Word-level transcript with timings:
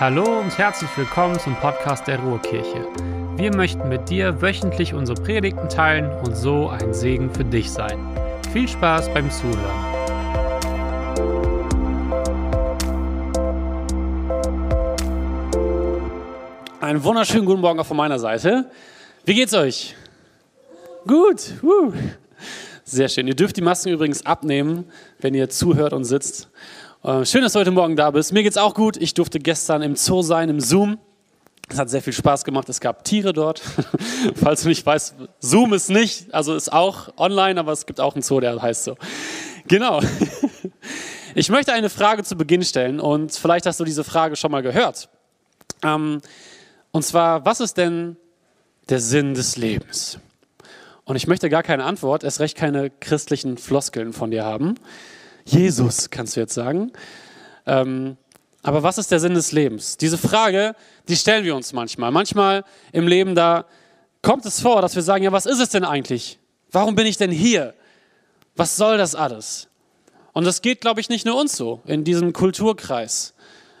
Hallo 0.00 0.40
und 0.40 0.58
herzlich 0.58 0.90
willkommen 0.96 1.38
zum 1.38 1.54
Podcast 1.54 2.08
der 2.08 2.18
Ruhrkirche. 2.18 2.84
Wir 3.36 3.54
möchten 3.54 3.88
mit 3.88 4.10
dir 4.10 4.42
wöchentlich 4.42 4.92
unsere 4.92 5.22
Predigten 5.22 5.68
teilen 5.68 6.10
und 6.24 6.36
so 6.36 6.68
ein 6.68 6.92
Segen 6.92 7.32
für 7.32 7.44
dich 7.44 7.70
sein. 7.70 7.96
Viel 8.52 8.66
Spaß 8.66 9.14
beim 9.14 9.30
Zuhören. 9.30 9.54
Einen 16.80 17.04
wunderschönen 17.04 17.46
guten 17.46 17.60
Morgen 17.60 17.78
auch 17.78 17.86
von 17.86 17.96
meiner 17.96 18.18
Seite. 18.18 18.68
Wie 19.24 19.34
geht's 19.34 19.54
euch? 19.54 19.94
Gut. 21.06 21.54
Uh. 21.62 21.92
Sehr 22.82 23.08
schön. 23.08 23.28
Ihr 23.28 23.36
dürft 23.36 23.56
die 23.56 23.62
Masken 23.62 23.90
übrigens 23.90 24.26
abnehmen, 24.26 24.90
wenn 25.20 25.34
ihr 25.34 25.48
zuhört 25.50 25.92
und 25.92 26.02
sitzt. 26.02 26.50
Äh, 27.04 27.26
schön, 27.26 27.42
dass 27.42 27.52
du 27.52 27.58
heute 27.58 27.70
Morgen 27.70 27.96
da 27.96 28.10
bist. 28.10 28.32
Mir 28.32 28.42
geht's 28.42 28.56
auch 28.56 28.72
gut. 28.72 28.96
Ich 28.96 29.12
durfte 29.12 29.38
gestern 29.38 29.82
im 29.82 29.94
Zoo 29.94 30.22
sein, 30.22 30.48
im 30.48 30.58
Zoom. 30.58 30.96
Es 31.68 31.78
hat 31.78 31.90
sehr 31.90 32.00
viel 32.00 32.14
Spaß 32.14 32.44
gemacht. 32.44 32.66
Es 32.70 32.80
gab 32.80 33.04
Tiere 33.04 33.34
dort. 33.34 33.60
Falls 34.36 34.62
du 34.62 34.68
nicht 34.68 34.86
weißt, 34.86 35.14
Zoom 35.38 35.74
ist 35.74 35.90
nicht, 35.90 36.32
also 36.32 36.54
ist 36.54 36.72
auch 36.72 37.12
online, 37.18 37.60
aber 37.60 37.72
es 37.72 37.84
gibt 37.84 38.00
auch 38.00 38.14
einen 38.14 38.22
Zoo, 38.22 38.40
der 38.40 38.60
heißt 38.60 38.84
so. 38.84 38.96
Genau. 39.68 40.00
Ich 41.36 41.48
möchte 41.48 41.72
eine 41.72 41.90
Frage 41.90 42.22
zu 42.22 42.36
Beginn 42.36 42.62
stellen 42.62 43.00
und 43.00 43.32
vielleicht 43.32 43.66
hast 43.66 43.80
du 43.80 43.84
diese 43.84 44.04
Frage 44.04 44.36
schon 44.36 44.52
mal 44.52 44.62
gehört. 44.62 45.08
Ähm, 45.82 46.20
und 46.92 47.04
zwar, 47.04 47.44
was 47.44 47.58
ist 47.58 47.76
denn 47.76 48.16
der 48.88 49.00
Sinn 49.00 49.34
des 49.34 49.56
Lebens? 49.56 50.20
Und 51.04 51.16
ich 51.16 51.26
möchte 51.26 51.50
gar 51.50 51.64
keine 51.64 51.82
Antwort, 51.82 52.22
erst 52.22 52.38
recht 52.38 52.56
keine 52.56 52.88
christlichen 52.88 53.58
Floskeln 53.58 54.12
von 54.12 54.30
dir 54.30 54.44
haben. 54.44 54.76
Jesus, 55.44 56.10
kannst 56.10 56.36
du 56.36 56.40
jetzt 56.40 56.54
sagen. 56.54 56.92
Ähm, 57.66 58.16
aber 58.62 58.82
was 58.82 58.98
ist 58.98 59.10
der 59.10 59.20
Sinn 59.20 59.34
des 59.34 59.52
Lebens? 59.52 59.98
Diese 59.98 60.16
Frage, 60.16 60.74
die 61.08 61.16
stellen 61.16 61.44
wir 61.44 61.54
uns 61.54 61.72
manchmal. 61.72 62.10
Manchmal 62.10 62.64
im 62.92 63.06
Leben, 63.06 63.34
da 63.34 63.66
kommt 64.22 64.46
es 64.46 64.60
vor, 64.60 64.80
dass 64.80 64.96
wir 64.96 65.02
sagen, 65.02 65.22
ja, 65.22 65.32
was 65.32 65.44
ist 65.44 65.60
es 65.60 65.68
denn 65.68 65.84
eigentlich? 65.84 66.38
Warum 66.72 66.94
bin 66.94 67.06
ich 67.06 67.18
denn 67.18 67.30
hier? 67.30 67.74
Was 68.56 68.76
soll 68.76 68.96
das 68.96 69.14
alles? 69.14 69.68
Und 70.32 70.44
das 70.44 70.62
geht, 70.62 70.80
glaube 70.80 71.00
ich, 71.00 71.08
nicht 71.08 71.26
nur 71.26 71.38
uns 71.38 71.56
so, 71.56 71.82
in 71.84 72.04
diesem 72.04 72.32
Kulturkreis. 72.32 73.34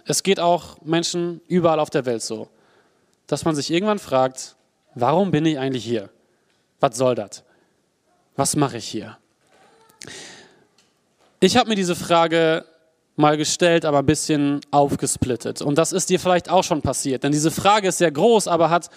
Es 0.04 0.22
geht 0.22 0.38
auch 0.38 0.80
Menschen 0.82 1.40
überall 1.48 1.80
auf 1.80 1.90
der 1.90 2.04
Welt 2.04 2.22
so, 2.22 2.48
dass 3.26 3.44
man 3.44 3.56
sich 3.56 3.70
irgendwann 3.70 3.98
fragt, 3.98 4.54
warum 4.94 5.30
bin 5.30 5.46
ich 5.46 5.58
eigentlich 5.58 5.84
hier? 5.84 6.10
Was 6.80 6.96
soll 6.96 7.14
das? 7.14 7.42
Was 8.36 8.54
mache 8.54 8.76
ich 8.76 8.86
hier? 8.86 9.16
Ich 11.44 11.58
habe 11.58 11.68
mir 11.68 11.74
diese 11.74 11.94
Frage 11.94 12.64
mal 13.16 13.36
gestellt, 13.36 13.84
aber 13.84 13.98
ein 13.98 14.06
bisschen 14.06 14.62
aufgesplittet. 14.70 15.60
Und 15.60 15.76
das 15.76 15.92
ist 15.92 16.08
dir 16.08 16.18
vielleicht 16.18 16.48
auch 16.48 16.64
schon 16.64 16.80
passiert. 16.80 17.22
Denn 17.22 17.32
diese 17.32 17.50
Frage 17.50 17.88
ist 17.88 17.98
sehr 17.98 18.10
groß, 18.10 18.48
aber 18.48 18.70
hat 18.70 18.88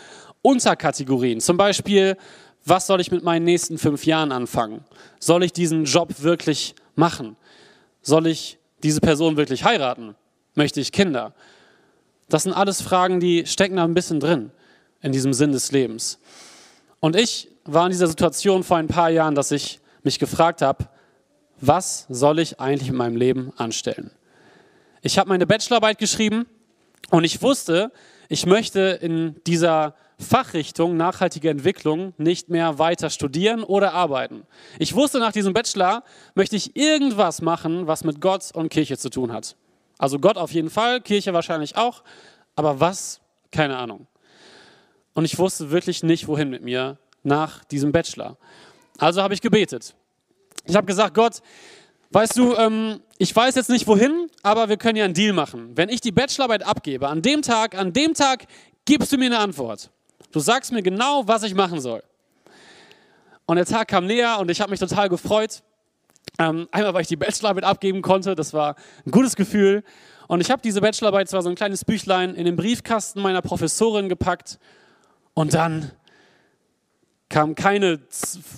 Unterkategorien. 0.43 1.41
Zum 1.41 1.57
Beispiel, 1.57 2.15
was 2.63 2.87
soll 2.87 3.01
ich 3.01 3.11
mit 3.11 3.21
meinen 3.21 3.43
nächsten 3.43 3.77
fünf 3.77 4.05
Jahren 4.05 4.31
anfangen? 4.31 4.85
Soll 5.19 5.43
ich 5.43 5.51
diesen 5.51 5.83
Job 5.83 6.23
wirklich 6.23 6.73
machen? 6.95 7.35
Soll 8.01 8.27
ich 8.27 8.57
diese 8.81 9.01
Person 9.01 9.35
wirklich 9.35 9.65
heiraten? 9.65 10.15
Möchte 10.55 10.79
ich 10.79 10.93
Kinder? 10.93 11.33
Das 12.29 12.43
sind 12.43 12.53
alles 12.53 12.81
Fragen, 12.81 13.19
die 13.19 13.45
stecken 13.45 13.75
da 13.75 13.83
ein 13.83 13.93
bisschen 13.93 14.21
drin 14.21 14.51
in 15.01 15.11
diesem 15.11 15.33
Sinn 15.33 15.51
des 15.51 15.73
Lebens. 15.73 16.17
Und 17.01 17.17
ich 17.17 17.49
war 17.65 17.87
in 17.87 17.91
dieser 17.91 18.07
Situation 18.07 18.63
vor 18.63 18.77
ein 18.77 18.87
paar 18.87 19.09
Jahren, 19.09 19.35
dass 19.35 19.51
ich 19.51 19.81
mich 20.03 20.17
gefragt 20.17 20.61
habe, 20.61 20.87
was 21.59 22.05
soll 22.09 22.39
ich 22.39 22.59
eigentlich 22.59 22.89
in 22.89 22.95
meinem 22.95 23.15
Leben 23.15 23.51
anstellen? 23.57 24.11
Ich 25.01 25.17
habe 25.17 25.29
meine 25.29 25.47
Bachelorarbeit 25.47 25.97
geschrieben 25.97 26.45
und 27.09 27.23
ich 27.23 27.41
wusste, 27.41 27.91
ich 28.29 28.45
möchte 28.45 28.99
in 29.01 29.35
dieser 29.45 29.95
Fachrichtung 30.19 30.97
nachhaltige 30.97 31.49
Entwicklung 31.49 32.13
nicht 32.17 32.49
mehr 32.49 32.79
weiter 32.79 33.09
studieren 33.09 33.63
oder 33.63 33.93
arbeiten. 33.93 34.43
Ich 34.79 34.95
wusste, 34.95 35.19
nach 35.19 35.31
diesem 35.31 35.53
Bachelor 35.53 36.03
möchte 36.33 36.55
ich 36.55 36.75
irgendwas 36.75 37.41
machen, 37.41 37.87
was 37.87 38.03
mit 38.03 38.19
Gott 38.19 38.51
und 38.53 38.69
Kirche 38.69 38.97
zu 38.97 39.09
tun 39.09 39.31
hat. 39.31 39.55
Also 39.99 40.19
Gott 40.19 40.37
auf 40.37 40.51
jeden 40.51 40.69
Fall, 40.69 41.01
Kirche 41.01 41.33
wahrscheinlich 41.33 41.77
auch, 41.77 42.03
aber 42.55 42.79
was? 42.79 43.21
Keine 43.51 43.77
Ahnung. 43.77 44.07
Und 45.13 45.25
ich 45.25 45.37
wusste 45.37 45.71
wirklich 45.71 46.03
nicht, 46.03 46.27
wohin 46.27 46.49
mit 46.49 46.63
mir 46.63 46.97
nach 47.23 47.63
diesem 47.65 47.91
Bachelor. 47.91 48.37
Also 48.97 49.21
habe 49.21 49.33
ich 49.33 49.41
gebetet. 49.41 49.95
Ich 50.67 50.75
habe 50.75 50.85
gesagt, 50.85 51.13
Gott, 51.13 51.41
weißt 52.11 52.37
du, 52.37 52.55
ähm, 52.55 52.99
ich 53.17 53.35
weiß 53.35 53.55
jetzt 53.55 53.69
nicht 53.69 53.87
wohin, 53.87 54.29
aber 54.43 54.69
wir 54.69 54.77
können 54.77 54.97
ja 54.97 55.05
einen 55.05 55.13
Deal 55.13 55.33
machen. 55.33 55.71
Wenn 55.75 55.89
ich 55.89 56.01
die 56.01 56.11
Bachelorarbeit 56.11 56.63
abgebe, 56.63 57.07
an 57.07 57.21
dem 57.21 57.41
Tag, 57.41 57.75
an 57.75 57.93
dem 57.93 58.13
Tag 58.13 58.45
gibst 58.85 59.11
du 59.11 59.17
mir 59.17 59.25
eine 59.25 59.39
Antwort. 59.39 59.89
Du 60.31 60.39
sagst 60.39 60.71
mir 60.71 60.83
genau, 60.83 61.27
was 61.27 61.43
ich 61.43 61.55
machen 61.55 61.79
soll. 61.79 62.03
Und 63.45 63.55
der 63.55 63.65
Tag 63.65 63.87
kam 63.87 64.05
näher 64.05 64.39
und 64.39 64.51
ich 64.51 64.59
habe 64.59 64.71
mich 64.71 64.79
total 64.79 65.07
gefreut. 65.07 65.63
Ähm, 66.37 66.67
einmal, 66.71 66.93
weil 66.93 67.01
ich 67.01 67.07
die 67.07 67.15
Bachelorarbeit 67.15 67.63
abgeben 67.63 68.01
konnte, 68.01 68.35
das 68.35 68.53
war 68.53 68.75
ein 69.05 69.11
gutes 69.11 69.35
Gefühl. 69.37 69.83
Und 70.27 70.41
ich 70.41 70.51
habe 70.51 70.61
diese 70.61 70.81
Bachelorarbeit, 70.81 71.29
zwar 71.29 71.41
so 71.41 71.49
ein 71.49 71.55
kleines 71.55 71.85
Büchlein, 71.85 72.35
in 72.35 72.43
den 72.43 72.57
Briefkasten 72.57 73.21
meiner 73.21 73.41
Professorin 73.41 74.09
gepackt. 74.09 74.59
Und 75.33 75.53
dann 75.53 75.91
kam 77.29 77.55
keine 77.55 77.99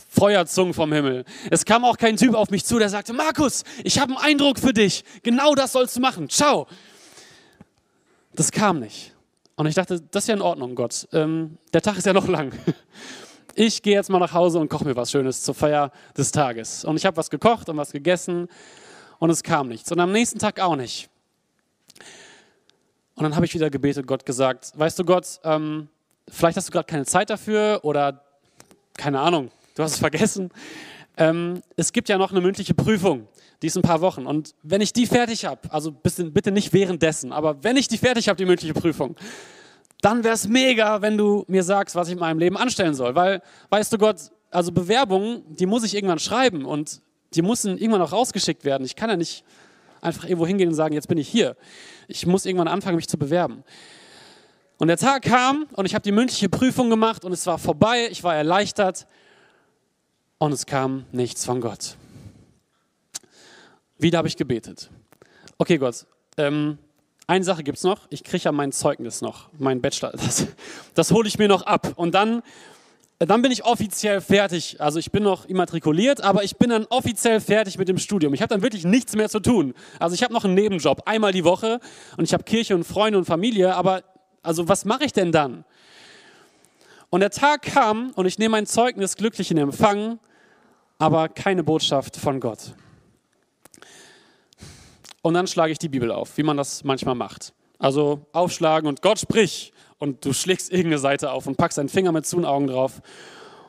Feuerzungen 0.09 0.73
vom 0.73 0.93
Himmel. 0.93 1.25
Es 1.49 1.65
kam 1.65 1.83
auch 1.83 1.97
kein 1.97 2.17
Typ 2.17 2.35
auf 2.35 2.49
mich 2.49 2.65
zu, 2.65 2.77
der 2.77 2.89
sagte, 2.89 3.13
Markus, 3.13 3.63
ich 3.83 3.99
habe 3.99 4.15
einen 4.15 4.23
Eindruck 4.23 4.59
für 4.59 4.73
dich. 4.73 5.03
Genau 5.23 5.55
das 5.55 5.71
sollst 5.71 5.95
du 5.95 6.01
machen. 6.01 6.29
Ciao. 6.29 6.67
Das 8.33 8.51
kam 8.51 8.79
nicht. 8.79 9.13
Und 9.55 9.65
ich 9.65 9.75
dachte, 9.75 9.99
das 10.11 10.23
ist 10.23 10.27
ja 10.27 10.35
in 10.35 10.41
Ordnung, 10.41 10.75
Gott. 10.75 11.07
Ähm, 11.11 11.57
der 11.73 11.81
Tag 11.81 11.97
ist 11.97 12.05
ja 12.05 12.13
noch 12.13 12.27
lang. 12.27 12.53
Ich 13.55 13.81
gehe 13.81 13.95
jetzt 13.95 14.09
mal 14.09 14.19
nach 14.19 14.31
Hause 14.31 14.57
und 14.57 14.69
koche 14.69 14.85
mir 14.85 14.95
was 14.95 15.11
Schönes 15.11 15.41
zur 15.41 15.53
Feier 15.53 15.91
des 16.15 16.31
Tages. 16.31 16.85
Und 16.85 16.95
ich 16.95 17.05
habe 17.05 17.17
was 17.17 17.29
gekocht 17.29 17.67
und 17.67 17.75
was 17.75 17.91
gegessen 17.91 18.47
und 19.17 19.29
es 19.31 19.43
kam 19.43 19.67
nichts. 19.67 19.91
Und 19.91 19.99
am 19.99 20.13
nächsten 20.13 20.39
Tag 20.39 20.61
auch 20.61 20.77
nicht. 20.77 21.09
Und 23.15 23.23
dann 23.23 23.35
habe 23.35 23.45
ich 23.45 23.53
wieder 23.53 23.69
gebetet, 23.69 24.07
Gott 24.07 24.25
gesagt, 24.25 24.71
weißt 24.75 24.97
du 24.97 25.03
Gott, 25.03 25.41
ähm, 25.43 25.89
vielleicht 26.29 26.55
hast 26.55 26.69
du 26.69 26.71
gerade 26.71 26.85
keine 26.85 27.05
Zeit 27.05 27.29
dafür 27.29 27.81
oder 27.83 28.23
keine 28.99 29.19
Ahnung, 29.19 29.49
du 29.75 29.83
hast 29.83 29.93
es 29.93 29.99
vergessen. 29.99 30.51
Ähm, 31.17 31.61
es 31.77 31.91
gibt 31.91 32.09
ja 32.09 32.17
noch 32.17 32.31
eine 32.31 32.41
mündliche 32.41 32.73
Prüfung, 32.73 33.27
die 33.61 33.67
ist 33.67 33.77
ein 33.77 33.81
paar 33.81 34.01
Wochen. 34.01 34.25
Und 34.25 34.53
wenn 34.61 34.81
ich 34.81 34.93
die 34.93 35.05
fertig 35.05 35.45
habe, 35.45 35.61
also 35.71 35.91
bitte 35.91 36.51
nicht 36.51 36.73
währenddessen, 36.73 37.31
aber 37.31 37.63
wenn 37.63 37.77
ich 37.77 37.87
die 37.87 37.97
fertig 37.97 38.27
habe, 38.27 38.37
die 38.37 38.45
mündliche 38.45 38.73
Prüfung, 38.73 39.15
dann 40.01 40.23
wäre 40.23 40.35
es 40.35 40.47
mega, 40.47 41.01
wenn 41.01 41.17
du 41.17 41.45
mir 41.47 41.63
sagst, 41.63 41.95
was 41.95 42.07
ich 42.07 42.13
in 42.13 42.19
meinem 42.19 42.39
Leben 42.39 42.57
anstellen 42.57 42.93
soll. 42.93 43.15
Weil, 43.15 43.41
weißt 43.69 43.91
du 43.91 43.97
Gott, 43.97 44.17
also 44.51 44.71
Bewerbungen, 44.71 45.43
die 45.47 45.65
muss 45.65 45.83
ich 45.83 45.95
irgendwann 45.95 46.19
schreiben 46.19 46.65
und 46.65 47.01
die 47.33 47.41
müssen 47.41 47.77
irgendwann 47.77 48.01
auch 48.01 48.11
rausgeschickt 48.11 48.65
werden. 48.65 48.85
Ich 48.85 48.95
kann 48.95 49.09
ja 49.09 49.17
nicht 49.17 49.43
einfach 50.01 50.23
irgendwo 50.23 50.47
hingehen 50.47 50.69
und 50.69 50.75
sagen, 50.75 50.93
jetzt 50.93 51.07
bin 51.07 51.17
ich 51.17 51.27
hier. 51.27 51.55
Ich 52.07 52.25
muss 52.25 52.45
irgendwann 52.45 52.67
anfangen, 52.67 52.95
mich 52.95 53.07
zu 53.07 53.17
bewerben. 53.17 53.63
Und 54.79 54.87
der 54.87 54.95
Tag 54.95 55.23
kam 55.23 55.67
und 55.73 55.85
ich 55.85 55.93
habe 55.93 56.03
die 56.03 56.13
mündliche 56.13 56.47
Prüfung 56.47 56.89
gemacht 56.89 57.25
und 57.25 57.33
es 57.33 57.45
war 57.45 57.57
vorbei, 57.57 58.07
ich 58.09 58.23
war 58.23 58.33
erleichtert 58.33 59.07
und 60.37 60.53
es 60.53 60.65
kam 60.65 61.05
nichts 61.11 61.43
von 61.43 61.59
Gott. 61.59 61.97
Wieder 63.97 64.19
habe 64.19 64.29
ich 64.29 64.37
gebetet. 64.37 64.89
Okay, 65.57 65.77
Gott, 65.77 66.05
ähm, 66.37 66.77
eine 67.27 67.43
Sache 67.43 67.61
gibt 67.61 67.77
es 67.77 67.83
noch, 67.83 68.07
ich 68.09 68.23
kriege 68.23 68.45
ja 68.45 68.53
mein 68.53 68.71
Zeugnis 68.71 69.21
noch, 69.21 69.49
mein 69.57 69.81
Bachelor, 69.81 70.11
das, 70.13 70.47
das 70.93 71.11
hole 71.11 71.27
ich 71.27 71.37
mir 71.37 71.49
noch 71.49 71.63
ab 71.63 71.91
und 71.97 72.15
dann, 72.15 72.41
dann 73.19 73.41
bin 73.41 73.51
ich 73.51 73.65
offiziell 73.65 74.21
fertig. 74.21 74.79
Also 74.79 74.97
ich 74.97 75.11
bin 75.11 75.23
noch 75.23 75.43
immatrikuliert, 75.43 76.21
aber 76.21 76.45
ich 76.45 76.55
bin 76.55 76.69
dann 76.69 76.85
offiziell 76.85 77.41
fertig 77.41 77.77
mit 77.77 77.89
dem 77.89 77.97
Studium. 77.97 78.33
Ich 78.33 78.41
habe 78.41 78.53
dann 78.53 78.61
wirklich 78.61 78.85
nichts 78.85 79.13
mehr 79.13 79.27
zu 79.27 79.41
tun. 79.41 79.73
Also 79.99 80.15
ich 80.15 80.23
habe 80.23 80.33
noch 80.33 80.45
einen 80.45 80.53
Nebenjob, 80.53 81.01
einmal 81.05 81.33
die 81.33 81.43
Woche 81.43 81.81
und 82.15 82.23
ich 82.23 82.33
habe 82.33 82.43
Kirche 82.45 82.75
und 82.75 82.85
Freunde 82.85 83.19
und 83.19 83.25
Familie, 83.25 83.75
aber 83.75 84.03
also 84.43 84.67
was 84.67 84.85
mache 84.85 85.05
ich 85.05 85.13
denn 85.13 85.31
dann? 85.31 85.65
Und 87.09 87.21
der 87.21 87.31
Tag 87.31 87.63
kam 87.63 88.11
und 88.11 88.25
ich 88.25 88.37
nehme 88.37 88.51
mein 88.51 88.65
Zeugnis 88.65 89.15
glücklich 89.15 89.49
in 89.51 89.57
Empfang, 89.57 90.19
aber 90.99 91.27
keine 91.29 91.63
Botschaft 91.63 92.17
von 92.17 92.39
Gott. 92.39 92.75
Und 95.21 95.33
dann 95.33 95.47
schlage 95.47 95.71
ich 95.71 95.79
die 95.79 95.89
Bibel 95.89 96.11
auf, 96.11 96.37
wie 96.37 96.43
man 96.43 96.57
das 96.57 96.83
manchmal 96.83 97.15
macht. 97.15 97.53
Also 97.79 98.25
aufschlagen 98.31 98.87
und 98.87 99.01
Gott 99.01 99.19
sprich. 99.19 99.73
Und 99.97 100.23
du 100.23 100.33
schlägst 100.33 100.71
irgendeine 100.71 100.99
Seite 100.99 101.31
auf 101.31 101.47
und 101.47 101.57
packst 101.57 101.77
deinen 101.77 101.89
Finger 101.89 102.11
mit 102.11 102.25
zu 102.25 102.43
Augen 102.45 102.67
drauf. 102.67 103.01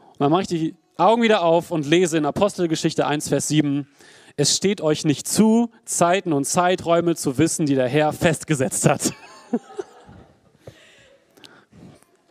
Und 0.09 0.21
dann 0.21 0.31
mache 0.31 0.43
ich 0.43 0.49
die 0.49 0.75
Augen 0.97 1.23
wieder 1.23 1.43
auf 1.43 1.71
und 1.71 1.87
lese 1.87 2.19
in 2.19 2.27
Apostelgeschichte 2.27 3.07
1, 3.07 3.29
Vers 3.29 3.49
7. 3.49 3.89
Es 4.37 4.57
steht 4.57 4.81
euch 4.81 5.05
nicht 5.05 5.27
zu, 5.27 5.71
Zeiten 5.85 6.33
und 6.33 6.45
Zeiträume 6.45 7.17
zu 7.17 7.39
wissen, 7.39 7.67
die 7.67 7.75
der 7.75 7.89
Herr 7.89 8.13
festgesetzt 8.13 8.89
hat. 8.89 9.13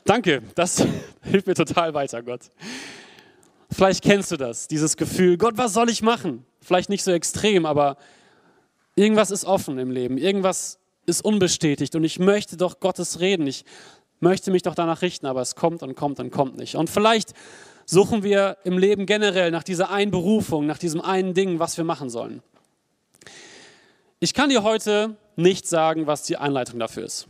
Danke, 0.09 0.41
das 0.55 0.83
hilft 1.21 1.45
mir 1.45 1.53
total 1.53 1.93
weiter, 1.93 2.23
Gott. 2.23 2.49
Vielleicht 3.69 4.03
kennst 4.03 4.31
du 4.31 4.37
das, 4.37 4.67
dieses 4.67 4.97
Gefühl, 4.97 5.37
Gott, 5.37 5.55
was 5.55 5.73
soll 5.73 5.87
ich 5.87 6.01
machen? 6.01 6.47
Vielleicht 6.61 6.89
nicht 6.89 7.03
so 7.03 7.11
extrem, 7.11 7.67
aber 7.67 7.95
irgendwas 8.95 9.29
ist 9.29 9.45
offen 9.45 9.77
im 9.77 9.91
Leben. 9.91 10.17
Irgendwas, 10.17 10.79
ist 11.05 11.23
unbestätigt 11.23 11.95
und 11.95 12.03
ich 12.03 12.17
möchte 12.17 12.57
doch 12.57 12.79
Gottes 12.79 13.19
reden. 13.19 13.45
Ich 13.45 13.65
möchte 14.19 14.49
mich 14.49 14.63
doch 14.63 14.73
danach 14.73 15.03
richten, 15.03 15.27
aber 15.27 15.41
es 15.41 15.53
kommt 15.53 15.83
und 15.83 15.93
kommt 15.93 16.19
und 16.19 16.31
kommt 16.31 16.57
nicht. 16.57 16.73
Und 16.73 16.89
vielleicht 16.89 17.33
suchen 17.85 18.23
wir 18.23 18.57
im 18.63 18.79
Leben 18.79 19.05
generell 19.05 19.51
nach 19.51 19.63
dieser 19.63 19.91
einen 19.91 20.09
Berufung, 20.09 20.65
nach 20.65 20.79
diesem 20.79 21.01
einen 21.01 21.35
Ding, 21.35 21.59
was 21.59 21.77
wir 21.77 21.83
machen 21.83 22.09
sollen. 22.09 22.41
Ich 24.19 24.33
kann 24.33 24.49
dir 24.49 24.63
heute 24.63 25.17
nicht 25.35 25.67
sagen, 25.67 26.07
was 26.07 26.23
die 26.23 26.37
Einleitung 26.37 26.79
dafür 26.79 27.05
ist. 27.05 27.27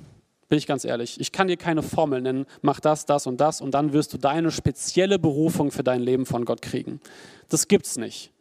Bin 0.49 0.57
ich 0.57 0.65
ganz 0.65 0.83
ehrlich. 0.83 1.19
Ich 1.19 1.31
kann 1.31 1.47
dir 1.47 1.57
keine 1.57 1.83
Formel 1.83 2.21
nennen, 2.21 2.47
mach 2.63 2.79
das, 2.79 3.05
das 3.05 3.27
und 3.27 3.39
das 3.39 3.61
und 3.61 3.71
dann 3.71 3.93
wirst 3.93 4.13
du 4.13 4.17
deine 4.17 4.51
spezielle 4.51 5.19
Berufung 5.19 5.71
für 5.71 5.83
dein 5.83 6.01
Leben 6.01 6.25
von 6.25 6.43
Gott 6.43 6.63
kriegen. 6.63 6.99
Das 7.49 7.67
gibt's 7.67 7.97
nicht. 7.97 8.31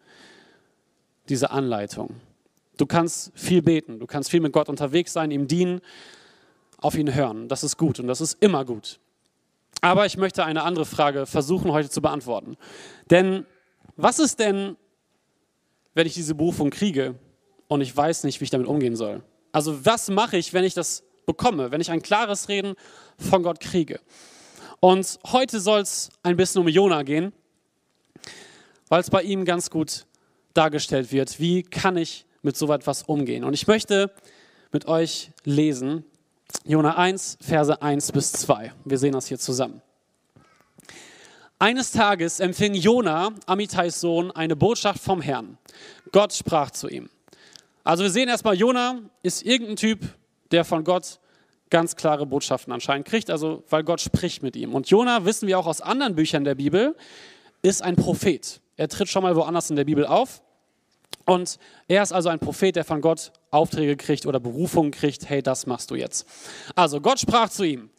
Diese 1.28 1.50
Anleitung. 1.50 2.14
Du 2.78 2.86
kannst 2.86 3.32
viel 3.34 3.60
beten, 3.60 3.98
du 3.98 4.06
kannst 4.06 4.30
viel 4.30 4.40
mit 4.40 4.52
Gott 4.52 4.70
unterwegs 4.70 5.12
sein, 5.12 5.30
ihm 5.30 5.46
dienen, 5.46 5.82
auf 6.78 6.96
ihn 6.96 7.14
hören. 7.14 7.48
Das 7.48 7.62
ist 7.62 7.76
gut 7.76 8.00
und 8.00 8.06
das 8.06 8.22
ist 8.22 8.42
immer 8.42 8.64
gut. 8.64 9.00
Aber 9.82 10.06
ich 10.06 10.16
möchte 10.16 10.44
eine 10.44 10.62
andere 10.62 10.86
Frage 10.86 11.26
versuchen 11.26 11.72
heute 11.72 11.90
zu 11.90 12.00
beantworten. 12.00 12.56
Denn 13.10 13.44
was 13.96 14.18
ist 14.18 14.38
denn, 14.38 14.76
wenn 15.94 16.06
ich 16.06 16.14
diese 16.14 16.34
Berufung 16.34 16.70
kriege 16.70 17.16
und 17.66 17.82
ich 17.82 17.94
weiß 17.94 18.24
nicht, 18.24 18.40
wie 18.40 18.44
ich 18.44 18.50
damit 18.50 18.66
umgehen 18.66 18.96
soll? 18.96 19.22
Also 19.52 19.84
was 19.84 20.08
mache 20.08 20.38
ich, 20.38 20.54
wenn 20.54 20.64
ich 20.64 20.74
das 20.74 21.04
bekomme, 21.28 21.70
wenn 21.70 21.80
ich 21.80 21.90
ein 21.92 22.02
klares 22.02 22.48
Reden 22.48 22.74
von 23.18 23.44
Gott 23.44 23.60
kriege? 23.60 24.00
Und 24.80 25.18
heute 25.26 25.60
soll 25.60 25.80
es 25.80 26.08
ein 26.22 26.36
bisschen 26.36 26.62
um 26.62 26.68
Jona 26.68 27.02
gehen, 27.02 27.32
weil 28.88 29.00
es 29.00 29.10
bei 29.10 29.22
ihm 29.22 29.44
ganz 29.44 29.70
gut 29.70 30.06
dargestellt 30.54 31.12
wird, 31.12 31.38
wie 31.38 31.62
kann 31.62 31.96
ich 31.96 32.24
mit 32.42 32.56
so 32.56 32.72
etwas 32.72 33.02
umgehen. 33.02 33.44
Und 33.44 33.54
ich 33.54 33.66
möchte 33.66 34.12
mit 34.72 34.86
euch 34.86 35.30
lesen 35.44 36.04
Jona 36.64 36.96
1, 36.96 37.38
Verse 37.40 37.82
1 37.82 38.12
bis 38.12 38.32
2. 38.32 38.72
Wir 38.84 38.98
sehen 38.98 39.12
das 39.12 39.26
hier 39.26 39.38
zusammen. 39.38 39.82
Eines 41.58 41.90
Tages 41.90 42.40
empfing 42.40 42.74
Jona, 42.74 43.32
Amitais 43.46 44.00
Sohn, 44.00 44.30
eine 44.30 44.54
Botschaft 44.54 45.02
vom 45.02 45.20
Herrn. 45.20 45.58
Gott 46.12 46.32
sprach 46.32 46.70
zu 46.70 46.88
ihm. 46.88 47.10
Also 47.82 48.04
wir 48.04 48.10
sehen 48.10 48.28
erstmal, 48.28 48.54
Jona 48.54 49.00
ist 49.22 49.44
irgendein 49.44 49.76
Typ, 49.76 50.00
der 50.50 50.64
von 50.64 50.84
Gott 50.84 51.20
ganz 51.70 51.96
klare 51.96 52.26
Botschaften 52.26 52.72
anscheinend 52.72 53.06
kriegt, 53.06 53.30
also 53.30 53.62
weil 53.68 53.84
Gott 53.84 54.00
spricht 54.00 54.42
mit 54.42 54.56
ihm. 54.56 54.74
Und 54.74 54.88
Jona, 54.88 55.24
wissen 55.24 55.48
wir 55.48 55.58
auch 55.58 55.66
aus 55.66 55.80
anderen 55.80 56.14
Büchern 56.14 56.44
der 56.44 56.54
Bibel, 56.54 56.96
ist 57.62 57.82
ein 57.82 57.96
Prophet. 57.96 58.60
Er 58.76 58.88
tritt 58.88 59.08
schon 59.08 59.22
mal 59.22 59.36
woanders 59.36 59.70
in 59.70 59.76
der 59.76 59.84
Bibel 59.84 60.06
auf. 60.06 60.42
Und 61.24 61.58
er 61.88 62.02
ist 62.02 62.12
also 62.12 62.30
ein 62.30 62.38
Prophet, 62.38 62.74
der 62.74 62.84
von 62.84 63.02
Gott 63.02 63.32
Aufträge 63.50 63.96
kriegt 63.96 64.24
oder 64.24 64.40
Berufungen 64.40 64.90
kriegt, 64.92 65.28
hey, 65.28 65.42
das 65.42 65.66
machst 65.66 65.90
du 65.90 65.94
jetzt. 65.94 66.26
Also 66.74 67.02
Gott 67.02 67.20
sprach 67.20 67.50
zu 67.50 67.64
ihm, 67.64 67.90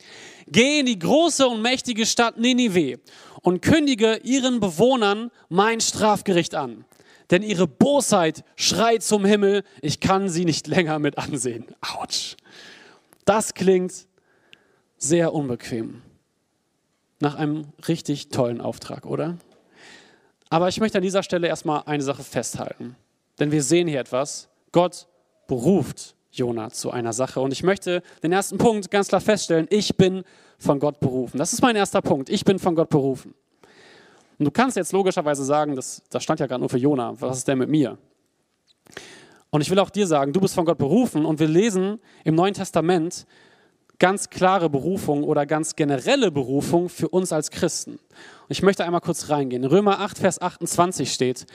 geh 0.47 0.79
in 0.79 0.87
die 0.87 0.97
große 0.97 1.47
und 1.47 1.61
mächtige 1.61 2.07
Stadt 2.07 2.39
Ninive 2.39 2.99
und 3.41 3.61
kündige 3.61 4.17
ihren 4.23 4.59
Bewohnern 4.59 5.29
mein 5.47 5.79
Strafgericht 5.79 6.55
an. 6.55 6.85
Denn 7.29 7.43
ihre 7.43 7.67
Bosheit 7.67 8.43
schreit 8.55 9.03
zum 9.03 9.25
Himmel, 9.25 9.63
ich 9.81 9.99
kann 9.99 10.29
sie 10.29 10.45
nicht 10.45 10.65
länger 10.65 10.97
mit 10.97 11.19
ansehen. 11.19 11.67
Autsch. 11.81 12.35
Das 13.29 13.53
klingt 13.53 14.07
sehr 14.97 15.35
unbequem. 15.35 16.01
Nach 17.19 17.35
einem 17.35 17.67
richtig 17.87 18.29
tollen 18.29 18.59
Auftrag, 18.59 19.05
oder? 19.05 19.37
Aber 20.49 20.67
ich 20.67 20.79
möchte 20.79 20.97
an 20.97 21.03
dieser 21.03 21.21
Stelle 21.21 21.47
erstmal 21.47 21.83
eine 21.85 22.01
Sache 22.01 22.23
festhalten. 22.23 22.95
Denn 23.39 23.51
wir 23.51 23.61
sehen 23.61 23.87
hier 23.87 23.99
etwas. 23.99 24.49
Gott 24.71 25.05
beruft 25.45 26.15
Jona 26.31 26.71
zu 26.71 26.89
einer 26.89 27.13
Sache. 27.13 27.39
Und 27.39 27.51
ich 27.51 27.61
möchte 27.61 28.01
den 28.23 28.31
ersten 28.31 28.57
Punkt 28.57 28.89
ganz 28.89 29.09
klar 29.09 29.21
feststellen, 29.21 29.67
ich 29.69 29.95
bin 29.95 30.23
von 30.57 30.79
Gott 30.79 30.99
berufen. 30.99 31.37
Das 31.37 31.53
ist 31.53 31.61
mein 31.61 31.75
erster 31.75 32.01
Punkt. 32.01 32.31
Ich 32.31 32.43
bin 32.43 32.57
von 32.57 32.73
Gott 32.73 32.89
berufen. 32.89 33.35
Und 34.39 34.45
du 34.45 34.49
kannst 34.49 34.75
jetzt 34.75 34.91
logischerweise 34.91 35.43
sagen, 35.43 35.75
das, 35.75 36.01
das 36.09 36.23
stand 36.23 36.39
ja 36.39 36.47
gerade 36.47 36.61
nur 36.61 36.69
für 36.69 36.79
Jona, 36.79 37.13
was 37.21 37.37
ist 37.37 37.47
denn 37.47 37.59
mit 37.59 37.69
mir? 37.69 37.95
Und 39.51 39.61
ich 39.61 39.69
will 39.69 39.79
auch 39.79 39.89
dir 39.89 40.05
sagen, 40.05 40.33
du 40.33 40.41
bist 40.41 40.53
von 40.53 40.65
Gott 40.65 40.77
berufen 40.77 41.25
und 41.25 41.39
wir 41.39 41.47
lesen 41.47 41.99
im 42.23 42.35
Neuen 42.35 42.53
Testament 42.53 43.25
ganz 43.97 44.29
klare 44.29 44.69
Berufung 44.69 45.23
oder 45.23 45.45
ganz 45.45 45.75
generelle 45.75 46.31
Berufung 46.31 46.87
für 46.87 47.09
uns 47.09 47.33
als 47.33 47.51
Christen. 47.51 47.91
Und 47.91 48.49
ich 48.49 48.61
möchte 48.61 48.85
einmal 48.85 49.01
kurz 49.01 49.29
reingehen. 49.29 49.65
Römer 49.65 49.99
8, 49.99 50.17
Vers 50.19 50.41
28 50.41 51.11
steht, 51.11 51.45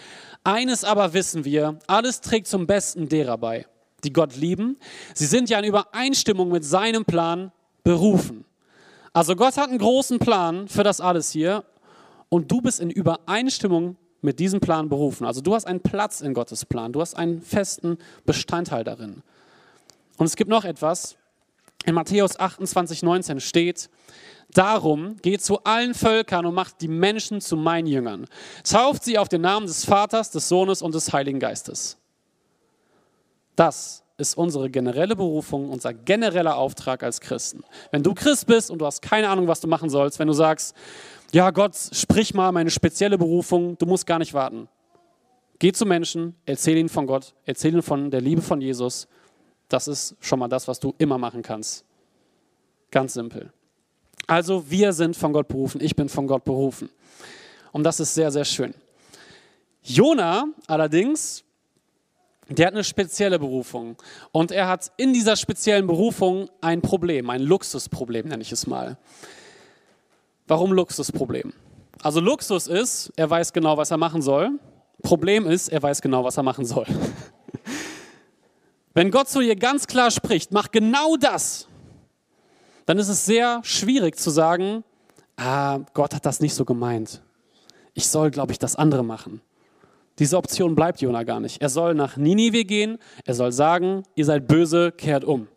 eines 0.44 0.84
aber 0.84 1.14
wissen 1.14 1.44
wir, 1.44 1.78
alles 1.86 2.20
trägt 2.20 2.46
zum 2.46 2.66
Besten 2.66 3.08
derer 3.08 3.38
bei, 3.38 3.66
die 4.04 4.12
Gott 4.12 4.36
lieben. 4.36 4.76
Sie 5.14 5.26
sind 5.26 5.48
ja 5.48 5.58
in 5.58 5.64
Übereinstimmung 5.64 6.50
mit 6.50 6.64
seinem 6.64 7.04
Plan 7.04 7.50
berufen. 7.82 8.44
Also 9.14 9.36
Gott 9.36 9.56
hat 9.56 9.70
einen 9.70 9.78
großen 9.78 10.18
Plan 10.18 10.68
für 10.68 10.82
das 10.82 11.00
alles 11.00 11.30
hier 11.30 11.64
und 12.28 12.50
du 12.50 12.60
bist 12.60 12.80
in 12.80 12.90
Übereinstimmung 12.90 13.96
mit 14.24 14.40
diesem 14.40 14.60
Plan 14.60 14.88
berufen. 14.88 15.26
Also 15.26 15.40
du 15.40 15.54
hast 15.54 15.66
einen 15.66 15.80
Platz 15.80 16.20
in 16.20 16.34
Gottes 16.34 16.64
Plan, 16.64 16.92
du 16.92 17.00
hast 17.00 17.14
einen 17.14 17.40
festen 17.42 17.98
Bestandteil 18.24 18.82
darin. 18.82 19.22
Und 20.16 20.26
es 20.26 20.36
gibt 20.36 20.50
noch 20.50 20.64
etwas, 20.64 21.16
in 21.84 21.94
Matthäus 21.94 22.38
28, 22.38 23.02
19 23.02 23.40
steht, 23.40 23.90
Darum 24.52 25.16
geht 25.16 25.42
zu 25.42 25.64
allen 25.64 25.94
Völkern 25.94 26.46
und 26.46 26.54
macht 26.54 26.80
die 26.80 26.86
Menschen 26.86 27.40
zu 27.40 27.56
meinen 27.56 27.88
Jüngern. 27.88 28.26
Tauft 28.62 29.02
sie 29.02 29.18
auf 29.18 29.28
den 29.28 29.40
Namen 29.40 29.66
des 29.66 29.84
Vaters, 29.84 30.30
des 30.30 30.48
Sohnes 30.48 30.80
und 30.80 30.94
des 30.94 31.12
Heiligen 31.12 31.40
Geistes. 31.40 31.98
Das 33.56 34.03
ist 34.16 34.36
unsere 34.36 34.70
generelle 34.70 35.16
Berufung, 35.16 35.70
unser 35.70 35.92
genereller 35.92 36.56
Auftrag 36.56 37.02
als 37.02 37.20
Christen. 37.20 37.64
Wenn 37.90 38.02
du 38.02 38.14
Christ 38.14 38.46
bist 38.46 38.70
und 38.70 38.78
du 38.78 38.86
hast 38.86 39.02
keine 39.02 39.28
Ahnung, 39.28 39.48
was 39.48 39.60
du 39.60 39.66
machen 39.66 39.90
sollst, 39.90 40.18
wenn 40.18 40.28
du 40.28 40.34
sagst, 40.34 40.74
ja 41.32 41.50
Gott, 41.50 41.76
sprich 41.92 42.32
mal 42.32 42.52
meine 42.52 42.70
spezielle 42.70 43.18
Berufung, 43.18 43.76
du 43.78 43.86
musst 43.86 44.06
gar 44.06 44.18
nicht 44.18 44.34
warten. 44.34 44.68
Geh 45.58 45.72
zu 45.72 45.86
Menschen, 45.86 46.34
erzähl 46.46 46.76
ihnen 46.76 46.88
von 46.88 47.06
Gott, 47.06 47.34
erzähl 47.44 47.72
ihnen 47.72 47.82
von 47.82 48.10
der 48.10 48.20
Liebe 48.20 48.42
von 48.42 48.60
Jesus 48.60 49.08
das 49.68 49.88
ist 49.88 50.16
schon 50.20 50.38
mal 50.38 50.48
das, 50.48 50.68
was 50.68 50.78
du 50.78 50.94
immer 50.98 51.18
machen 51.18 51.42
kannst. 51.42 51.84
Ganz 52.90 53.14
simpel. 53.14 53.52
Also 54.26 54.70
wir 54.70 54.92
sind 54.92 55.16
von 55.16 55.32
Gott 55.32 55.48
berufen, 55.48 55.80
ich 55.80 55.96
bin 55.96 56.08
von 56.08 56.26
Gott 56.26 56.44
berufen. 56.44 56.88
Und 57.72 57.82
das 57.84 58.00
ist 58.00 58.14
sehr, 58.14 58.30
sehr 58.30 58.44
schön. 58.44 58.74
Jona 59.82 60.44
allerdings, 60.66 61.44
der 62.48 62.66
hat 62.66 62.74
eine 62.74 62.84
spezielle 62.84 63.38
Berufung. 63.38 63.96
Und 64.32 64.52
er 64.52 64.68
hat 64.68 64.92
in 64.96 65.12
dieser 65.12 65.36
speziellen 65.36 65.86
Berufung 65.86 66.50
ein 66.60 66.82
Problem, 66.82 67.30
ein 67.30 67.42
Luxusproblem 67.42 68.28
nenne 68.28 68.42
ich 68.42 68.52
es 68.52 68.66
mal. 68.66 68.98
Warum 70.46 70.72
Luxusproblem? 70.72 71.54
Also 72.02 72.20
Luxus 72.20 72.66
ist, 72.66 73.12
er 73.16 73.30
weiß 73.30 73.52
genau, 73.52 73.76
was 73.76 73.90
er 73.90 73.96
machen 73.96 74.20
soll. 74.20 74.58
Problem 75.02 75.46
ist, 75.46 75.68
er 75.68 75.82
weiß 75.82 76.02
genau, 76.02 76.24
was 76.24 76.36
er 76.36 76.42
machen 76.42 76.66
soll. 76.66 76.86
Wenn 78.94 79.10
Gott 79.10 79.28
zu 79.28 79.40
dir 79.40 79.56
ganz 79.56 79.86
klar 79.86 80.10
spricht, 80.10 80.52
mach 80.52 80.70
genau 80.70 81.16
das, 81.16 81.66
dann 82.86 82.98
ist 82.98 83.08
es 83.08 83.24
sehr 83.24 83.60
schwierig 83.64 84.18
zu 84.18 84.30
sagen, 84.30 84.84
ah, 85.36 85.80
Gott 85.94 86.14
hat 86.14 86.26
das 86.26 86.40
nicht 86.40 86.54
so 86.54 86.64
gemeint. 86.64 87.22
Ich 87.94 88.08
soll, 88.08 88.30
glaube 88.30 88.52
ich, 88.52 88.58
das 88.58 88.76
andere 88.76 89.02
machen. 89.02 89.40
Diese 90.18 90.36
Option 90.36 90.74
bleibt 90.74 91.00
Jona 91.00 91.24
gar 91.24 91.40
nicht. 91.40 91.60
Er 91.60 91.68
soll 91.68 91.94
nach 91.94 92.16
Ninive 92.16 92.64
gehen, 92.64 92.98
er 93.24 93.34
soll 93.34 93.50
sagen, 93.52 94.04
ihr 94.14 94.24
seid 94.24 94.46
böse, 94.46 94.92
kehrt 94.92 95.24
um. 95.24 95.48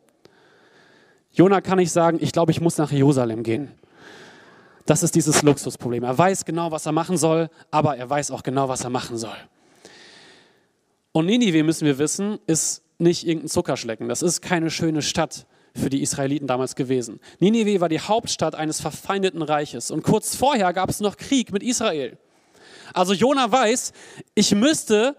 Jona 1.32 1.62
kann 1.62 1.78
nicht 1.78 1.92
sagen, 1.92 2.18
ich 2.20 2.32
glaube, 2.32 2.52
ich 2.52 2.62
muss 2.62 2.78
nach 2.78 2.92
Jerusalem 2.92 3.44
gehen. 3.44 3.72
Das 4.88 5.04
ist 5.04 5.14
dieses 5.14 5.44
Luxusproblem. 5.44 6.04
Er 6.04 6.18
weiß 6.18 6.46
genau, 6.46 6.72
was 6.72 6.86
er 6.86 6.94
machen 6.94 7.18
soll, 7.18 7.50
aber 7.70 7.98
er 7.98 8.10
weiß 8.10 8.32
auch 8.32 8.42
genau, 8.42 8.70
was 8.70 8.84
er 8.84 8.90
machen 8.90 9.18
soll. 9.18 9.36
Und 11.12 11.28
Ninive, 11.28 11.64
müssen 11.64 11.86
wir 11.86 12.00
wissen, 12.00 12.40
ist 12.48 12.84
nicht 12.98 13.28
irgendein 13.28 13.50
Zuckerschlecken. 13.50 14.08
Das 14.08 14.22
ist 14.22 14.42
keine 14.42 14.72
schöne 14.72 15.02
Stadt 15.02 15.46
für 15.76 15.90
die 15.90 16.02
Israeliten 16.02 16.48
damals 16.48 16.76
gewesen. 16.76 17.20
Ninive 17.40 17.82
war 17.82 17.90
die 17.90 18.00
Hauptstadt 18.00 18.56
eines 18.56 18.82
verfeindeten 18.82 19.42
Reiches 19.42 19.92
und 19.92 20.04
kurz 20.04 20.36
vorher 20.36 20.74
gab 20.74 20.90
es 20.90 21.00
noch 21.00 21.18
Krieg 21.18 21.52
mit 21.52 21.62
Israel. 21.62 22.18
Also 22.94 23.14
Jona 23.14 23.52
weiß, 23.52 23.94
ich 24.36 24.54
müsste 24.54 25.16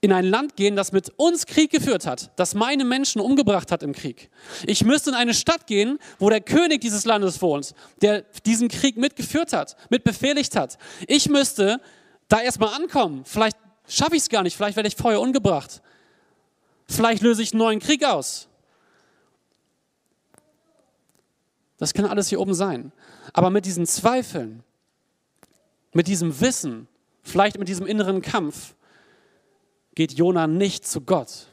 in 0.00 0.12
ein 0.12 0.24
Land 0.24 0.56
gehen, 0.56 0.74
das 0.74 0.90
mit 0.90 1.10
uns 1.16 1.46
Krieg 1.46 1.70
geführt 1.70 2.06
hat, 2.06 2.32
das 2.36 2.54
meine 2.54 2.84
Menschen 2.84 3.20
umgebracht 3.20 3.70
hat 3.70 3.84
im 3.84 3.92
Krieg. 3.92 4.30
Ich 4.66 4.84
müsste 4.84 5.10
in 5.10 5.16
eine 5.16 5.32
Stadt 5.32 5.68
gehen, 5.68 5.98
wo 6.18 6.28
der 6.28 6.40
König 6.40 6.80
dieses 6.80 7.04
Landes 7.04 7.40
wohnt, 7.40 7.72
der 8.00 8.22
diesen 8.44 8.68
Krieg 8.68 8.96
mitgeführt 8.96 9.52
hat, 9.52 9.76
mitbefehligt 9.90 10.56
hat. 10.56 10.76
Ich 11.06 11.28
müsste 11.28 11.80
da 12.26 12.40
erstmal 12.40 12.74
ankommen. 12.74 13.24
Vielleicht 13.24 13.56
schaffe 13.86 14.16
ich 14.16 14.22
es 14.22 14.28
gar 14.28 14.42
nicht, 14.42 14.56
vielleicht 14.56 14.74
werde 14.74 14.88
ich 14.88 14.96
vorher 14.96 15.20
umgebracht. 15.20 15.80
Vielleicht 16.88 17.22
löse 17.22 17.42
ich 17.42 17.52
einen 17.52 17.58
neuen 17.58 17.78
Krieg 17.78 18.04
aus. 18.04 18.48
Das 21.78 21.94
kann 21.94 22.06
alles 22.06 22.28
hier 22.28 22.40
oben 22.40 22.54
sein. 22.54 22.90
Aber 23.32 23.50
mit 23.50 23.66
diesen 23.66 23.86
Zweifeln, 23.86 24.64
mit 25.92 26.08
diesem 26.08 26.40
Wissen, 26.40 26.88
vielleicht 27.22 27.58
mit 27.58 27.68
diesem 27.68 27.86
inneren 27.86 28.22
Kampf, 28.22 28.74
geht 29.94 30.12
Jona 30.12 30.46
nicht 30.46 30.86
zu 30.86 31.00
Gott. 31.02 31.48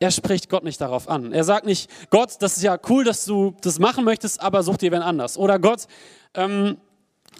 er 0.00 0.10
spricht 0.12 0.48
Gott 0.48 0.62
nicht 0.62 0.80
darauf 0.80 1.08
an. 1.08 1.32
Er 1.32 1.42
sagt 1.42 1.66
nicht, 1.66 1.90
Gott, 2.10 2.36
das 2.40 2.56
ist 2.56 2.62
ja 2.62 2.78
cool, 2.88 3.02
dass 3.04 3.24
du 3.24 3.56
das 3.62 3.78
machen 3.78 4.04
möchtest, 4.04 4.40
aber 4.40 4.62
such 4.62 4.76
dir 4.76 4.92
wen 4.92 5.02
anders. 5.02 5.36
Oder 5.36 5.58
Gott, 5.58 5.86
ähm, 6.34 6.78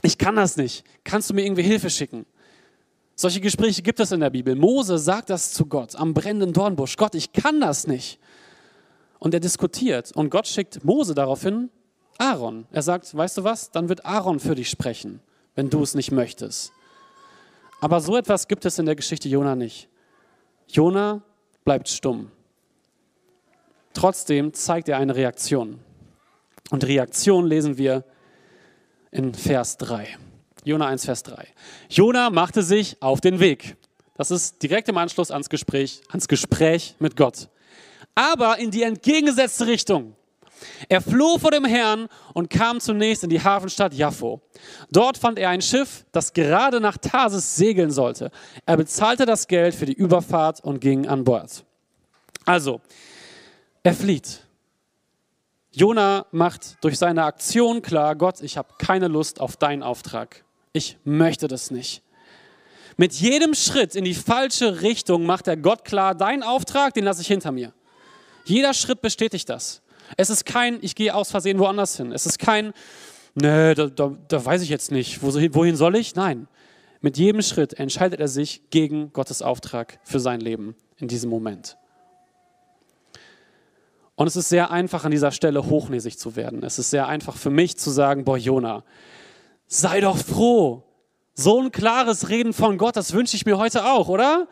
ich 0.02 0.18
kann 0.18 0.37
das 0.37 0.56
nicht. 0.56 0.85
Kannst 1.04 1.30
du 1.30 1.35
mir 1.35 1.44
irgendwie 1.44 1.62
Hilfe 1.62 1.88
schicken? 1.88 2.26
Solche 3.14 3.40
Gespräche 3.40 3.82
gibt 3.82 3.99
es 4.00 4.12
in 4.12 4.20
der 4.20 4.30
Bibel. 4.30 4.54
Mose 4.54 4.99
sagt 4.99 5.30
das 5.30 5.52
zu 5.52 5.66
Gott 5.66 5.97
am 5.97 6.14
brennenden 6.14 6.52
Dornbusch. 6.52 6.97
Gott, 6.97 7.14
ich 7.14 7.32
kann 7.32 7.61
das 7.61 7.87
nicht. 7.87 8.20
Und 9.18 9.35
er 9.35 9.40
diskutiert. 9.40 10.12
Und 10.14 10.30
Gott 10.30 10.47
schickt 10.47 10.85
Mose 10.85 11.14
daraufhin 11.14 11.70
Aaron. 12.18 12.66
Er 12.70 12.82
sagt, 12.82 13.16
weißt 13.16 13.38
du 13.38 13.44
was, 13.44 13.70
dann 13.70 13.88
wird 13.88 14.04
Aaron 14.04 14.38
für 14.38 14.54
dich 14.54 14.68
sprechen, 14.68 15.20
wenn 15.58 15.70
du 15.70 15.82
es 15.82 15.96
nicht 15.96 16.12
möchtest. 16.12 16.72
Aber 17.80 18.00
so 18.00 18.16
etwas 18.16 18.46
gibt 18.46 18.64
es 18.64 18.78
in 18.78 18.86
der 18.86 18.94
Geschichte 18.94 19.28
Jona 19.28 19.56
nicht. 19.56 19.88
Jona 20.68 21.20
bleibt 21.64 21.88
stumm. 21.88 22.30
Trotzdem 23.92 24.54
zeigt 24.54 24.88
er 24.88 24.98
eine 24.98 25.16
Reaktion. 25.16 25.80
Und 26.70 26.86
Reaktion 26.86 27.44
lesen 27.44 27.76
wir 27.76 28.04
in 29.10 29.34
Vers 29.34 29.78
3. 29.78 30.16
Jona 30.62 30.86
1, 30.86 31.04
Vers 31.04 31.24
3. 31.24 31.48
Jona 31.88 32.30
machte 32.30 32.62
sich 32.62 32.96
auf 33.02 33.20
den 33.20 33.40
Weg. 33.40 33.76
Das 34.14 34.30
ist 34.30 34.62
direkt 34.62 34.88
im 34.88 34.96
Anschluss 34.96 35.32
ans 35.32 35.50
Gespräch, 35.50 36.02
ans 36.10 36.28
Gespräch 36.28 36.94
mit 37.00 37.16
Gott. 37.16 37.48
Aber 38.14 38.60
in 38.60 38.70
die 38.70 38.84
entgegengesetzte 38.84 39.66
Richtung. 39.66 40.14
Er 40.88 41.00
floh 41.00 41.38
vor 41.38 41.50
dem 41.50 41.64
Herrn 41.64 42.08
und 42.34 42.50
kam 42.50 42.80
zunächst 42.80 43.24
in 43.24 43.30
die 43.30 43.42
Hafenstadt 43.42 43.94
Jaffo. 43.94 44.40
Dort 44.90 45.18
fand 45.18 45.38
er 45.38 45.50
ein 45.50 45.62
Schiff, 45.62 46.04
das 46.12 46.32
gerade 46.32 46.80
nach 46.80 46.96
Tarsis 46.96 47.56
segeln 47.56 47.90
sollte. 47.90 48.30
Er 48.66 48.76
bezahlte 48.76 49.26
das 49.26 49.46
Geld 49.46 49.74
für 49.74 49.86
die 49.86 49.92
Überfahrt 49.92 50.62
und 50.62 50.80
ging 50.80 51.06
an 51.06 51.24
Bord. 51.24 51.64
Also, 52.44 52.80
er 53.82 53.94
flieht. 53.94 54.40
Jona 55.72 56.26
macht 56.32 56.82
durch 56.82 56.98
seine 56.98 57.24
Aktion 57.24 57.82
klar, 57.82 58.16
Gott, 58.16 58.40
ich 58.40 58.56
habe 58.56 58.74
keine 58.78 59.08
Lust 59.08 59.40
auf 59.40 59.56
deinen 59.56 59.82
Auftrag. 59.82 60.44
Ich 60.72 60.96
möchte 61.04 61.46
das 61.46 61.70
nicht. 61.70 62.02
Mit 62.96 63.12
jedem 63.12 63.54
Schritt 63.54 63.94
in 63.94 64.04
die 64.04 64.14
falsche 64.14 64.82
Richtung 64.82 65.24
macht 65.24 65.46
er 65.46 65.56
Gott 65.56 65.84
klar, 65.84 66.16
deinen 66.16 66.42
Auftrag, 66.42 66.94
den 66.94 67.04
lasse 67.04 67.22
ich 67.22 67.28
hinter 67.28 67.52
mir. 67.52 67.72
Jeder 68.44 68.74
Schritt 68.74 69.02
bestätigt 69.02 69.48
das. 69.48 69.82
Es 70.16 70.30
ist 70.30 70.44
kein, 70.46 70.78
ich 70.82 70.94
gehe 70.94 71.14
aus 71.14 71.30
Versehen 71.30 71.58
woanders 71.58 71.96
hin. 71.96 72.12
Es 72.12 72.26
ist 72.26 72.38
kein, 72.38 72.72
ne, 73.34 73.74
da, 73.74 73.86
da, 73.86 74.16
da 74.28 74.44
weiß 74.44 74.62
ich 74.62 74.68
jetzt 74.68 74.90
nicht, 74.90 75.22
wohin 75.22 75.76
soll 75.76 75.96
ich? 75.96 76.14
Nein. 76.14 76.48
Mit 77.00 77.16
jedem 77.16 77.42
Schritt 77.42 77.74
entscheidet 77.74 78.18
er 78.18 78.28
sich 78.28 78.70
gegen 78.70 79.12
Gottes 79.12 79.40
Auftrag 79.40 80.00
für 80.02 80.18
sein 80.18 80.40
Leben 80.40 80.74
in 80.96 81.06
diesem 81.06 81.30
Moment. 81.30 81.76
Und 84.16 84.26
es 84.26 84.34
ist 84.34 84.48
sehr 84.48 84.72
einfach, 84.72 85.04
an 85.04 85.12
dieser 85.12 85.30
Stelle 85.30 85.64
hochnäsig 85.64 86.18
zu 86.18 86.34
werden. 86.34 86.64
Es 86.64 86.80
ist 86.80 86.90
sehr 86.90 87.06
einfach 87.06 87.36
für 87.36 87.50
mich 87.50 87.76
zu 87.78 87.90
sagen, 87.90 88.24
boah, 88.24 88.36
Jona, 88.36 88.82
sei 89.68 90.00
doch 90.00 90.18
froh. 90.18 90.82
So 91.34 91.62
ein 91.62 91.70
klares 91.70 92.28
Reden 92.28 92.52
von 92.52 92.78
Gott, 92.78 92.96
das 92.96 93.12
wünsche 93.12 93.36
ich 93.36 93.46
mir 93.46 93.58
heute 93.58 93.84
auch, 93.84 94.08
oder? 94.08 94.48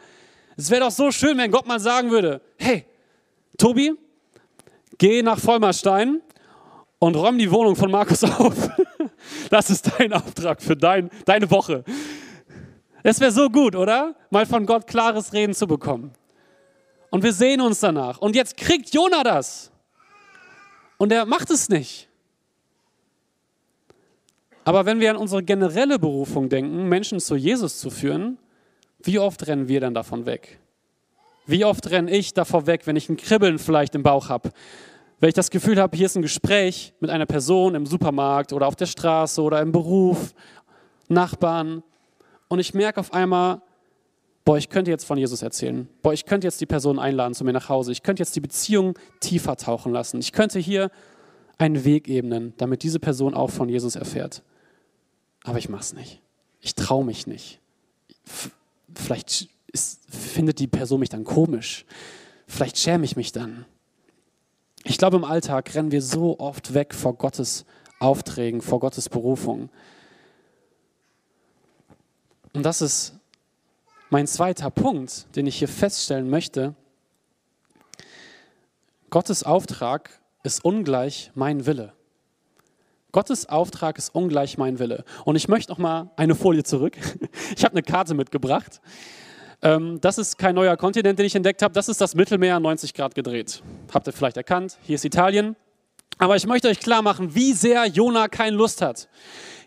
Es 0.56 0.70
wäre 0.70 0.82
doch 0.82 0.92
so 0.92 1.10
schön, 1.10 1.36
wenn 1.36 1.50
Gott 1.50 1.66
mal 1.66 1.80
sagen 1.80 2.12
würde, 2.12 2.40
hey, 2.58 2.86
Tobi, 3.58 3.94
geh 4.98 5.22
nach 5.22 5.38
Vollmerstein 5.38 6.20
und 6.98 7.16
räum 7.16 7.38
die 7.38 7.50
Wohnung 7.50 7.76
von 7.76 7.90
Markus 7.90 8.24
auf. 8.40 8.70
Das 9.50 9.70
ist 9.70 9.92
dein 9.98 10.12
Auftrag 10.12 10.62
für 10.62 10.76
dein, 10.76 11.10
deine 11.24 11.50
Woche. 11.50 11.84
Es 13.02 13.20
wäre 13.20 13.30
so 13.30 13.48
gut, 13.48 13.76
oder? 13.76 14.16
Mal 14.30 14.46
von 14.46 14.66
Gott 14.66 14.86
klares 14.86 15.32
Reden 15.32 15.54
zu 15.54 15.66
bekommen. 15.66 16.12
Und 17.10 17.22
wir 17.22 17.32
sehen 17.32 17.60
uns 17.60 17.80
danach. 17.80 18.18
Und 18.18 18.34
jetzt 18.34 18.56
kriegt 18.56 18.92
Jona 18.92 19.22
das. 19.22 19.70
Und 20.98 21.12
er 21.12 21.24
macht 21.24 21.50
es 21.50 21.68
nicht. 21.68 22.08
Aber 24.64 24.84
wenn 24.84 24.98
wir 24.98 25.10
an 25.10 25.16
unsere 25.16 25.44
generelle 25.44 25.98
Berufung 25.98 26.48
denken, 26.48 26.88
Menschen 26.88 27.20
zu 27.20 27.36
Jesus 27.36 27.78
zu 27.78 27.90
führen, 27.90 28.38
wie 28.98 29.20
oft 29.20 29.46
rennen 29.46 29.68
wir 29.68 29.80
dann 29.80 29.94
davon 29.94 30.26
weg? 30.26 30.58
Wie 31.46 31.64
oft 31.64 31.90
renne 31.90 32.10
ich 32.10 32.34
davor 32.34 32.66
weg, 32.66 32.82
wenn 32.86 32.96
ich 32.96 33.08
ein 33.08 33.16
Kribbeln 33.16 33.58
vielleicht 33.58 33.94
im 33.94 34.02
Bauch 34.02 34.28
habe? 34.28 34.50
Wenn 35.20 35.28
ich 35.28 35.34
das 35.34 35.50
Gefühl 35.50 35.80
habe, 35.80 35.96
hier 35.96 36.06
ist 36.06 36.16
ein 36.16 36.22
Gespräch 36.22 36.92
mit 37.00 37.10
einer 37.10 37.26
Person 37.26 37.74
im 37.74 37.86
Supermarkt 37.86 38.52
oder 38.52 38.66
auf 38.66 38.76
der 38.76 38.86
Straße 38.86 39.40
oder 39.40 39.60
im 39.62 39.72
Beruf, 39.72 40.34
Nachbarn, 41.08 41.82
und 42.48 42.58
ich 42.58 42.74
merke 42.74 43.00
auf 43.00 43.12
einmal, 43.12 43.60
boah, 44.44 44.56
ich 44.56 44.68
könnte 44.68 44.90
jetzt 44.90 45.04
von 45.04 45.18
Jesus 45.18 45.42
erzählen. 45.42 45.88
Boah, 46.02 46.12
ich 46.12 46.26
könnte 46.26 46.46
jetzt 46.46 46.60
die 46.60 46.66
Person 46.66 46.98
einladen 46.98 47.34
zu 47.34 47.44
mir 47.44 47.52
nach 47.52 47.68
Hause. 47.68 47.92
Ich 47.92 48.02
könnte 48.02 48.22
jetzt 48.22 48.36
die 48.36 48.40
Beziehung 48.40 48.96
tiefer 49.20 49.56
tauchen 49.56 49.92
lassen. 49.92 50.20
Ich 50.20 50.32
könnte 50.32 50.58
hier 50.58 50.90
einen 51.58 51.84
Weg 51.84 52.08
ebnen, 52.08 52.54
damit 52.58 52.82
diese 52.82 53.00
Person 53.00 53.34
auch 53.34 53.50
von 53.50 53.68
Jesus 53.68 53.96
erfährt. 53.96 54.42
Aber 55.42 55.58
ich 55.58 55.68
mache 55.68 55.82
es 55.82 55.92
nicht. 55.94 56.20
Ich 56.60 56.74
traue 56.74 57.04
mich 57.04 57.26
nicht. 57.26 57.60
Vielleicht 58.94 59.48
ist, 59.76 60.00
findet 60.08 60.58
die 60.58 60.66
Person 60.66 61.00
mich 61.00 61.10
dann 61.10 61.24
komisch. 61.24 61.84
Vielleicht 62.46 62.78
schäme 62.78 63.04
ich 63.04 63.14
mich 63.14 63.30
dann. 63.30 63.66
Ich 64.84 64.96
glaube, 64.96 65.16
im 65.16 65.24
Alltag 65.24 65.74
rennen 65.74 65.90
wir 65.90 66.00
so 66.00 66.38
oft 66.38 66.72
weg 66.72 66.94
vor 66.94 67.14
Gottes 67.14 67.66
Aufträgen, 67.98 68.62
vor 68.62 68.80
Gottes 68.80 69.08
Berufung. 69.08 69.68
Und 72.54 72.62
das 72.62 72.80
ist 72.80 73.18
mein 74.08 74.26
zweiter 74.26 74.70
Punkt, 74.70 75.26
den 75.36 75.46
ich 75.46 75.58
hier 75.58 75.68
feststellen 75.68 76.30
möchte. 76.30 76.74
Gottes 79.10 79.42
Auftrag 79.42 80.10
ist 80.42 80.64
ungleich 80.64 81.32
mein 81.34 81.66
Wille. 81.66 81.92
Gottes 83.12 83.48
Auftrag 83.48 83.98
ist 83.98 84.14
ungleich 84.14 84.58
mein 84.58 84.78
Wille. 84.78 85.04
Und 85.24 85.36
ich 85.36 85.48
möchte 85.48 85.72
noch 85.72 85.78
mal 85.78 86.10
eine 86.16 86.34
Folie 86.34 86.62
zurück. 86.62 86.96
Ich 87.56 87.64
habe 87.64 87.72
eine 87.72 87.82
Karte 87.82 88.14
mitgebracht. 88.14 88.80
Ähm, 89.62 90.00
das 90.00 90.18
ist 90.18 90.38
kein 90.38 90.54
neuer 90.54 90.76
Kontinent, 90.76 91.18
den 91.18 91.26
ich 91.26 91.34
entdeckt 91.34 91.62
habe. 91.62 91.74
Das 91.74 91.88
ist 91.88 92.00
das 92.00 92.14
Mittelmeer 92.14 92.60
90 92.60 92.94
Grad 92.94 93.14
gedreht. 93.14 93.62
Habt 93.92 94.06
ihr 94.06 94.12
vielleicht 94.12 94.36
erkannt? 94.36 94.78
Hier 94.82 94.96
ist 94.96 95.04
Italien. 95.04 95.56
Aber 96.18 96.36
ich 96.36 96.46
möchte 96.46 96.68
euch 96.68 96.80
klar 96.80 97.02
machen, 97.02 97.34
wie 97.34 97.52
sehr 97.52 97.86
Jona 97.86 98.28
keine 98.28 98.56
Lust 98.56 98.80
hat. 98.80 99.08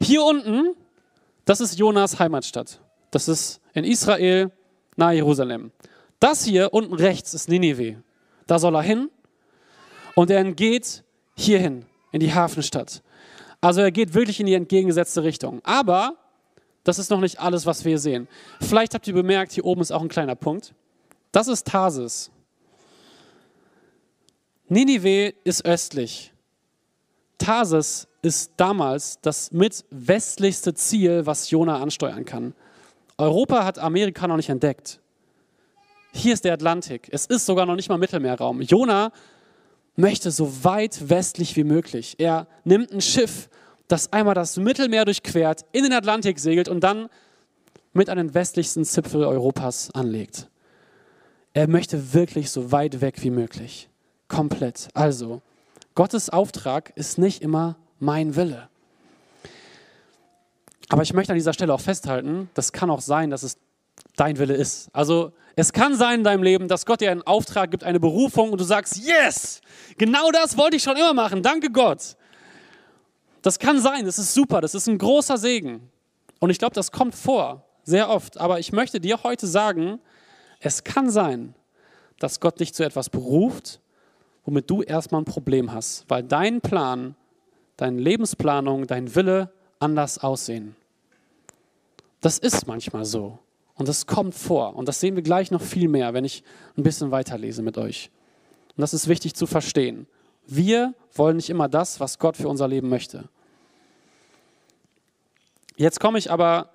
Hier 0.01 0.23
unten, 0.23 0.75
das 1.45 1.61
ist 1.61 1.77
Jonas 1.77 2.19
Heimatstadt. 2.19 2.79
Das 3.11 3.27
ist 3.27 3.61
in 3.73 3.83
Israel, 3.83 4.51
nahe 4.95 5.15
Jerusalem. 5.15 5.71
Das 6.19 6.43
hier 6.43 6.73
unten 6.73 6.93
rechts 6.93 7.33
ist 7.33 7.49
Ninive. 7.49 8.03
Da 8.47 8.59
soll 8.59 8.75
er 8.75 8.81
hin 8.81 9.09
und 10.15 10.31
er 10.31 10.43
geht 10.51 11.03
hierhin, 11.35 11.85
in 12.11 12.19
die 12.19 12.33
Hafenstadt. 12.33 13.01
Also 13.61 13.81
er 13.81 13.91
geht 13.91 14.13
wirklich 14.13 14.39
in 14.39 14.45
die 14.45 14.53
entgegengesetzte 14.53 15.23
Richtung. 15.23 15.61
Aber 15.63 16.15
das 16.83 16.99
ist 16.99 17.09
noch 17.09 17.19
nicht 17.19 17.39
alles, 17.39 17.65
was 17.65 17.85
wir 17.85 17.99
sehen. 17.99 18.27
Vielleicht 18.61 18.93
habt 18.93 19.07
ihr 19.07 19.13
bemerkt, 19.13 19.51
hier 19.51 19.65
oben 19.65 19.81
ist 19.81 19.91
auch 19.91 20.01
ein 20.01 20.09
kleiner 20.09 20.35
Punkt. 20.35 20.73
Das 21.31 21.47
ist 21.47 21.67
Tarsis. 21.67 22.31
Ninive 24.67 25.33
ist 25.43 25.65
östlich. 25.65 26.31
Tarsis 27.37 28.07
ist 28.21 28.53
damals 28.57 29.19
das 29.21 29.51
mit 29.51 29.85
westlichste 29.89 30.73
Ziel, 30.73 31.25
was 31.25 31.49
Jona 31.49 31.81
ansteuern 31.81 32.25
kann. 32.25 32.53
Europa 33.17 33.65
hat 33.65 33.79
Amerika 33.79 34.27
noch 34.27 34.37
nicht 34.37 34.49
entdeckt. 34.49 34.99
Hier 36.13 36.33
ist 36.33 36.45
der 36.45 36.53
Atlantik. 36.53 37.07
Es 37.11 37.25
ist 37.25 37.45
sogar 37.45 37.65
noch 37.65 37.75
nicht 37.75 37.89
mal 37.89 37.97
Mittelmeerraum. 37.97 38.61
Jona 38.61 39.11
möchte 39.95 40.31
so 40.31 40.63
weit 40.63 41.09
westlich 41.09 41.55
wie 41.55 41.63
möglich. 41.63 42.15
Er 42.17 42.47
nimmt 42.63 42.91
ein 42.91 43.01
Schiff, 43.01 43.49
das 43.89 44.13
einmal 44.13 44.35
das 44.35 44.55
Mittelmeer 44.55 45.03
durchquert, 45.03 45.65
in 45.73 45.83
den 45.83 45.91
Atlantik 45.91 46.39
segelt 46.39 46.69
und 46.69 46.79
dann 46.81 47.09
mit 47.91 48.09
an 48.09 48.17
den 48.17 48.33
westlichsten 48.33 48.85
Zipfel 48.85 49.25
Europas 49.25 49.91
anlegt. 49.93 50.47
Er 51.53 51.67
möchte 51.67 52.13
wirklich 52.13 52.51
so 52.51 52.71
weit 52.71 53.01
weg 53.01 53.15
wie 53.23 53.31
möglich. 53.31 53.89
Komplett. 54.27 54.87
Also, 54.93 55.41
Gottes 55.95 56.29
Auftrag 56.29 56.93
ist 56.95 57.17
nicht 57.17 57.41
immer 57.41 57.75
mein 57.99 58.35
Wille. 58.35 58.69
Aber 60.87 61.01
ich 61.01 61.13
möchte 61.13 61.33
an 61.33 61.37
dieser 61.37 61.53
Stelle 61.53 61.73
auch 61.73 61.81
festhalten, 61.81 62.49
das 62.53 62.71
kann 62.71 62.89
auch 62.89 63.01
sein, 63.01 63.31
dass 63.31 63.43
es 63.43 63.57
dein 64.15 64.37
Wille 64.37 64.53
ist. 64.53 64.89
Also 64.93 65.33
es 65.55 65.73
kann 65.73 65.95
sein 65.95 66.19
in 66.19 66.23
deinem 66.23 66.43
Leben, 66.43 66.67
dass 66.67 66.85
Gott 66.85 67.01
dir 67.01 67.11
einen 67.11 67.23
Auftrag 67.23 67.71
gibt, 67.71 67.83
eine 67.83 67.99
Berufung 67.99 68.51
und 68.51 68.61
du 68.61 68.65
sagst, 68.65 68.97
yes, 68.97 69.61
genau 69.97 70.31
das 70.31 70.57
wollte 70.57 70.77
ich 70.77 70.83
schon 70.83 70.95
immer 70.95 71.13
machen, 71.13 71.41
danke 71.41 71.71
Gott. 71.71 72.15
Das 73.41 73.59
kann 73.59 73.79
sein, 73.79 74.05
das 74.05 74.19
ist 74.19 74.33
super, 74.33 74.61
das 74.61 74.75
ist 74.75 74.87
ein 74.87 74.97
großer 74.97 75.37
Segen. 75.37 75.89
Und 76.39 76.49
ich 76.49 76.59
glaube, 76.59 76.75
das 76.75 76.91
kommt 76.91 77.15
vor, 77.15 77.65
sehr 77.83 78.09
oft. 78.09 78.37
Aber 78.37 78.59
ich 78.59 78.71
möchte 78.71 78.99
dir 78.99 79.23
heute 79.23 79.47
sagen, 79.47 79.99
es 80.59 80.83
kann 80.83 81.09
sein, 81.09 81.55
dass 82.19 82.39
Gott 82.39 82.59
dich 82.59 82.73
zu 82.73 82.83
etwas 82.83 83.09
beruft, 83.09 83.79
womit 84.45 84.69
du 84.69 84.81
erstmal 84.81 85.21
ein 85.21 85.25
Problem 85.25 85.71
hast, 85.71 86.05
weil 86.09 86.23
dein 86.23 86.61
Plan, 86.61 87.15
deine 87.77 87.99
Lebensplanung, 87.99 88.87
dein 88.87 89.15
Wille 89.15 89.51
anders 89.79 90.17
aussehen. 90.17 90.75
Das 92.21 92.37
ist 92.37 92.67
manchmal 92.67 93.05
so. 93.05 93.39
Und 93.75 93.87
das 93.87 94.05
kommt 94.05 94.35
vor. 94.35 94.75
Und 94.75 94.89
das 94.89 94.99
sehen 94.99 95.15
wir 95.15 95.23
gleich 95.23 95.51
noch 95.51 95.61
viel 95.61 95.87
mehr, 95.87 96.13
wenn 96.13 96.25
ich 96.25 96.43
ein 96.77 96.83
bisschen 96.83 97.11
weiterlese 97.11 97.61
mit 97.61 97.77
euch. 97.77 98.11
Und 98.75 98.81
das 98.81 98.93
ist 98.93 99.07
wichtig 99.07 99.35
zu 99.35 99.47
verstehen. 99.47 100.05
Wir 100.51 100.95
wollen 101.13 101.35
nicht 101.37 101.49
immer 101.49 101.67
das, 101.69 101.99
was 101.99 102.17
Gott 102.17 102.35
für 102.35 102.47
unser 102.47 102.67
Leben 102.67 102.89
möchte. 102.89 103.29
Jetzt 105.77 105.99
komme 105.99 106.17
ich 106.17 106.31
aber 106.31 106.69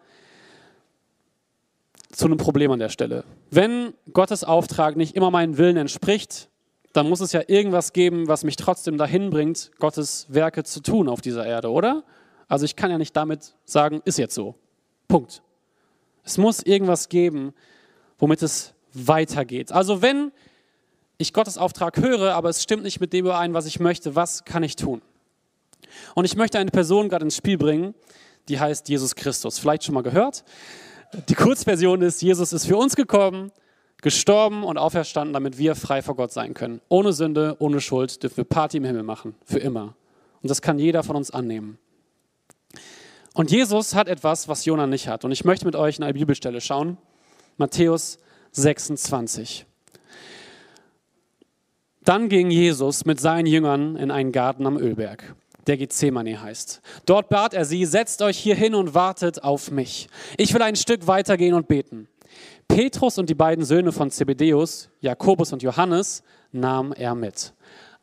zu 2.10 2.26
einem 2.26 2.38
Problem 2.38 2.70
an 2.70 2.78
der 2.78 2.88
Stelle. 2.88 3.24
Wenn 3.50 3.94
Gottes 4.12 4.44
Auftrag 4.44 4.96
nicht 4.96 5.16
immer 5.16 5.30
meinen 5.30 5.58
Willen 5.58 5.76
entspricht, 5.76 6.48
dann 6.92 7.08
muss 7.08 7.20
es 7.20 7.32
ja 7.32 7.42
irgendwas 7.48 7.92
geben, 7.92 8.28
was 8.28 8.44
mich 8.44 8.54
trotzdem 8.54 8.96
dahin 8.96 9.30
bringt, 9.30 9.72
Gottes 9.80 10.26
Werke 10.28 10.62
zu 10.62 10.80
tun 10.80 11.08
auf 11.08 11.20
dieser 11.20 11.44
Erde, 11.44 11.70
oder? 11.70 12.04
Also 12.46 12.64
ich 12.64 12.76
kann 12.76 12.92
ja 12.92 12.98
nicht 12.98 13.16
damit 13.16 13.54
sagen, 13.64 14.00
ist 14.04 14.18
jetzt 14.18 14.34
so. 14.34 14.54
Punkt. 15.08 15.42
Es 16.22 16.38
muss 16.38 16.62
irgendwas 16.62 17.08
geben, 17.08 17.52
womit 18.18 18.42
es 18.42 18.74
weitergeht. 18.92 19.72
Also 19.72 20.00
wenn 20.00 20.30
ich 21.24 21.32
Gottes 21.32 21.58
Auftrag 21.58 21.96
höre, 21.96 22.34
aber 22.34 22.50
es 22.50 22.62
stimmt 22.62 22.84
nicht 22.84 23.00
mit 23.00 23.12
dem 23.12 23.26
überein, 23.26 23.54
was 23.54 23.66
ich 23.66 23.80
möchte, 23.80 24.14
was 24.14 24.44
kann 24.44 24.62
ich 24.62 24.76
tun? 24.76 25.02
Und 26.14 26.24
ich 26.24 26.36
möchte 26.36 26.58
eine 26.58 26.70
Person 26.70 27.08
gerade 27.08 27.24
ins 27.24 27.36
Spiel 27.36 27.58
bringen, 27.58 27.94
die 28.48 28.60
heißt 28.60 28.88
Jesus 28.88 29.14
Christus. 29.14 29.58
Vielleicht 29.58 29.84
schon 29.84 29.94
mal 29.94 30.02
gehört. 30.02 30.44
Die 31.28 31.34
Kurzversion 31.34 32.02
ist, 32.02 32.22
Jesus 32.22 32.52
ist 32.52 32.66
für 32.66 32.76
uns 32.76 32.96
gekommen, 32.96 33.52
gestorben 34.02 34.64
und 34.64 34.76
auferstanden, 34.76 35.32
damit 35.32 35.56
wir 35.58 35.74
frei 35.74 36.02
vor 36.02 36.16
Gott 36.16 36.32
sein 36.32 36.54
können. 36.54 36.80
Ohne 36.88 37.12
Sünde, 37.12 37.56
ohne 37.58 37.80
Schuld 37.80 38.22
dürfen 38.22 38.38
wir 38.38 38.44
Party 38.44 38.76
im 38.76 38.84
Himmel 38.84 39.02
machen, 39.02 39.34
für 39.44 39.58
immer. 39.58 39.96
Und 40.42 40.50
das 40.50 40.60
kann 40.60 40.78
jeder 40.78 41.02
von 41.02 41.16
uns 41.16 41.30
annehmen. 41.30 41.78
Und 43.32 43.50
Jesus 43.50 43.94
hat 43.94 44.08
etwas, 44.08 44.46
was 44.46 44.64
Jona 44.64 44.86
nicht 44.86 45.08
hat. 45.08 45.24
Und 45.24 45.32
ich 45.32 45.44
möchte 45.44 45.64
mit 45.64 45.74
euch 45.74 45.98
in 45.98 46.04
eine 46.04 46.14
Bibelstelle 46.14 46.60
schauen. 46.60 46.98
Matthäus 47.56 48.18
26. 48.52 49.66
Dann 52.04 52.28
ging 52.28 52.50
Jesus 52.50 53.04
mit 53.04 53.20
seinen 53.20 53.46
Jüngern 53.46 53.96
in 53.96 54.10
einen 54.10 54.32
Garten 54.32 54.66
am 54.66 54.76
Ölberg 54.76 55.34
der 55.66 55.76
Gethsemane 55.76 56.40
heißt. 56.40 56.80
Dort 57.06 57.28
bat 57.28 57.54
er 57.54 57.64
sie, 57.64 57.84
setzt 57.84 58.22
euch 58.22 58.38
hier 58.38 58.54
hin 58.54 58.74
und 58.74 58.94
wartet 58.94 59.42
auf 59.42 59.70
mich. 59.70 60.08
Ich 60.36 60.52
will 60.54 60.62
ein 60.62 60.76
Stück 60.76 61.06
weitergehen 61.06 61.54
und 61.54 61.68
beten. 61.68 62.08
Petrus 62.68 63.18
und 63.18 63.28
die 63.28 63.34
beiden 63.34 63.64
Söhne 63.64 63.92
von 63.92 64.10
Zebedeus, 64.10 64.88
Jakobus 65.00 65.52
und 65.52 65.62
Johannes, 65.62 66.22
nahm 66.52 66.92
er 66.92 67.14
mit. 67.14 67.52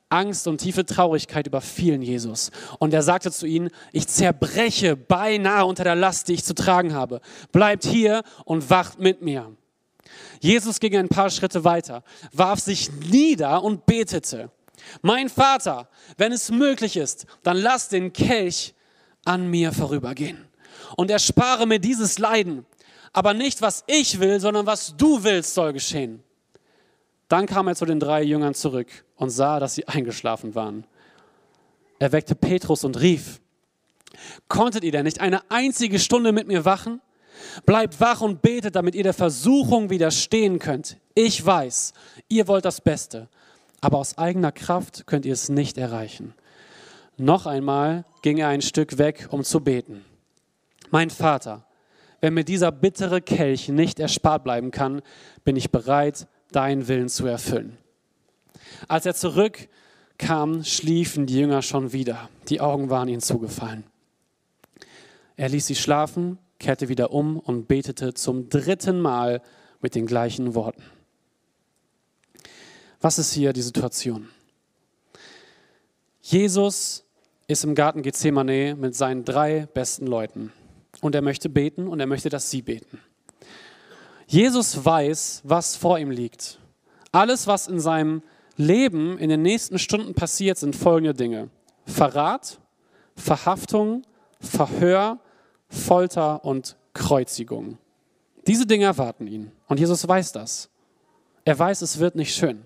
Angst 0.10 0.48
und 0.48 0.58
tiefe 0.58 0.86
Traurigkeit 0.86 1.48
überfielen 1.48 2.02
Jesus. 2.02 2.52
Und 2.80 2.94
er 2.94 3.02
sagte 3.02 3.32
zu 3.32 3.46
ihnen, 3.46 3.70
ich 3.94 4.08
zerbreche 4.08 4.96
beinahe 4.96 5.66
unter 5.66 5.86
der 5.86 5.96
Last, 5.96 6.28
die 6.28 6.34
ich 6.34 6.44
zu 6.44 6.54
tragen 6.54 6.94
habe. 6.94 7.22
Bleibt 7.52 7.86
hier 7.86 8.24
und 8.44 8.70
wacht 8.70 9.00
mit 9.00 9.22
mir. 9.22 9.56
Jesus 10.40 10.80
ging 10.80 10.96
ein 10.96 11.10
paar 11.10 11.30
Schritte 11.30 11.64
weiter, 11.64 12.04
warf 12.32 12.60
sich 12.60 12.92
nieder 12.92 13.64
und 13.64 13.86
betete. 13.86 14.52
Mein 15.02 15.30
Vater, 15.30 15.90
wenn 16.18 16.32
es 16.32 16.50
möglich 16.50 16.98
ist, 16.98 17.26
dann 17.44 17.58
lass 17.58 17.90
den 17.90 18.14
Kelch 18.14 18.74
an 19.26 19.50
mir 19.50 19.72
vorübergehen 19.72 20.48
und 20.98 21.12
erspare 21.12 21.68
mir 21.68 21.80
dieses 21.80 22.20
Leiden. 22.20 22.66
Aber 23.14 23.34
nicht, 23.34 23.62
was 23.62 23.84
ich 23.88 24.20
will, 24.20 24.40
sondern 24.40 24.66
was 24.66 24.96
du 24.98 25.24
willst, 25.24 25.54
soll 25.54 25.74
geschehen. 25.74 26.24
Dann 27.28 27.46
kam 27.46 27.68
er 27.68 27.76
zu 27.76 27.86
den 27.86 28.00
drei 28.00 28.24
Jüngern 28.24 28.54
zurück 28.54 28.88
und 29.16 29.30
sah, 29.30 29.60
dass 29.60 29.76
sie 29.76 29.88
eingeschlafen 29.88 30.56
waren. 30.56 30.86
Er 32.00 32.12
weckte 32.12 32.36
Petrus 32.36 32.84
und 32.84 33.00
rief, 33.00 33.40
konntet 34.48 34.84
ihr 34.84 34.92
denn 34.92 35.06
nicht 35.06 35.22
eine 35.22 35.50
einzige 35.52 36.00
Stunde 36.00 36.32
mit 36.32 36.48
mir 36.48 36.66
wachen? 36.66 37.02
Bleibt 37.66 38.00
wach 38.00 38.22
und 38.22 38.42
betet, 38.42 38.76
damit 38.76 38.96
ihr 38.96 39.04
der 39.04 39.14
Versuchung 39.14 39.90
widerstehen 39.90 40.60
könnt. 40.60 40.98
Ich 41.16 41.46
weiß, 41.46 41.94
ihr 42.30 42.48
wollt 42.48 42.66
das 42.66 42.82
Beste, 42.82 43.28
aber 43.82 43.98
aus 43.98 44.18
eigener 44.18 44.52
Kraft 44.52 45.08
könnt 45.08 45.26
ihr 45.26 45.34
es 45.34 45.50
nicht 45.50 45.78
erreichen. 45.78 46.34
Noch 47.18 47.46
einmal 47.46 48.06
ging 48.22 48.38
er 48.38 48.48
ein 48.48 48.62
Stück 48.62 48.98
weg, 48.98 49.28
um 49.32 49.44
zu 49.44 49.60
beten. 49.60 50.04
Mein 50.90 51.10
Vater, 51.10 51.66
wenn 52.20 52.34
mir 52.34 52.44
dieser 52.44 52.72
bittere 52.72 53.22
Kelch 53.22 53.70
nicht 53.70 54.00
erspart 54.00 54.44
bleiben 54.44 54.72
kann, 54.72 55.02
bin 55.44 55.56
ich 55.56 55.72
bereit, 55.72 56.28
deinen 56.52 56.88
Willen 56.88 57.10
zu 57.10 57.26
erfüllen. 57.26 57.78
Als 58.88 59.06
er 59.06 59.16
zurückkam, 59.16 60.64
schliefen 60.64 61.26
die 61.26 61.40
Jünger 61.40 61.62
schon 61.62 61.94
wieder. 61.94 62.30
Die 62.50 62.62
Augen 62.62 62.90
waren 62.90 63.08
ihnen 63.08 63.22
zugefallen. 63.22 63.84
Er 65.36 65.50
ließ 65.50 65.66
sie 65.66 65.76
schlafen, 65.76 66.38
kehrte 66.62 66.88
wieder 66.88 67.12
um 67.12 67.38
und 67.38 67.68
betete 67.68 68.14
zum 68.14 68.48
dritten 68.48 69.02
Mal 69.02 69.42
mit 69.82 69.96
den 69.96 70.06
gleichen 70.06 70.56
Worten. 70.56 70.84
Was 73.02 73.20
ist 73.20 73.34
hier 73.34 73.52
die 73.52 73.64
Situation? 73.64 74.30
Jesus 76.22 77.04
ist 77.48 77.64
im 77.64 77.76
Garten 77.76 78.04
Gethsemane 78.04 78.76
mit 78.76 78.96
seinen 78.96 79.26
drei 79.26 79.66
besten 79.74 80.06
Leuten 80.06 80.54
und 81.02 81.16
er 81.16 81.24
möchte 81.24 81.50
beten 81.50 81.88
und 81.88 82.00
er 82.00 82.06
möchte, 82.06 82.30
dass 82.30 82.52
sie 82.52 82.62
beten. 82.62 83.00
Jesus 84.28 84.86
weiß, 84.86 85.42
was 85.44 85.76
vor 85.76 85.98
ihm 85.98 86.12
liegt. 86.12 86.60
Alles, 87.12 87.48
was 87.48 87.68
in 87.68 87.80
seinem 87.80 88.22
Leben 88.56 89.18
in 89.18 89.30
den 89.30 89.42
nächsten 89.42 89.80
Stunden 89.80 90.14
passiert, 90.14 90.60
sind 90.60 90.76
folgende 90.76 91.16
Dinge. 91.16 91.50
Verrat, 91.86 92.60
Verhaftung, 93.16 94.04
Verhör, 94.40 95.20
Folter 95.72 96.44
und 96.44 96.76
Kreuzigung. 96.94 97.78
Diese 98.46 98.66
Dinge 98.66 98.86
erwarten 98.86 99.26
ihn. 99.26 99.52
Und 99.68 99.80
Jesus 99.80 100.08
weiß 100.08 100.34
das. 100.34 100.70
Er 101.46 101.58
weiß, 101.58 101.82
es 101.82 102.00
wird 102.00 102.16
nicht 102.16 102.36
schön. 102.36 102.64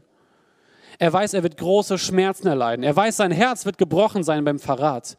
Er 0.98 1.13
weiß, 1.13 1.34
er 1.34 1.44
wird 1.44 1.58
große 1.58 1.98
Schmerzen 1.98 2.48
erleiden. 2.48 2.84
Er 2.84 2.96
weiß, 2.96 3.18
sein 3.18 3.32
Herz 3.32 3.65
wird 3.65 3.78
gebrochen 3.78 4.24
sein 4.24 4.44
beim 4.44 4.60
Verrat. 4.60 5.18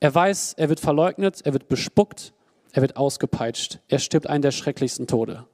Er 0.00 0.14
weiß, 0.14 0.54
er 0.54 0.68
wird 0.68 0.80
verleugnet, 0.80 1.42
er 1.44 1.52
wird 1.52 1.68
bespuckt, 1.68 2.32
er 2.72 2.82
wird 2.82 2.96
ausgepeitscht. 2.96 3.78
Er 3.88 3.98
stirbt 3.98 4.26
einen 4.26 4.42
der 4.42 4.50
schrecklichsten 4.50 5.06
Tode. 5.06 5.46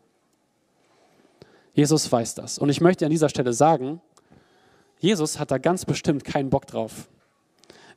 Jesus 1.75 2.11
weiß 2.11 2.35
das. 2.35 2.59
Und 2.59 2.71
ich 2.71 2.81
möchte 2.81 3.05
an 3.05 3.11
dieser 3.11 3.29
Stelle 3.29 3.53
sagen, 3.53 4.01
Jesus 5.01 5.39
hat 5.39 5.51
da 5.51 5.59
ganz 5.59 5.85
bestimmt 5.85 6.25
keinen 6.25 6.51
Bock 6.51 6.67
drauf. 6.67 7.09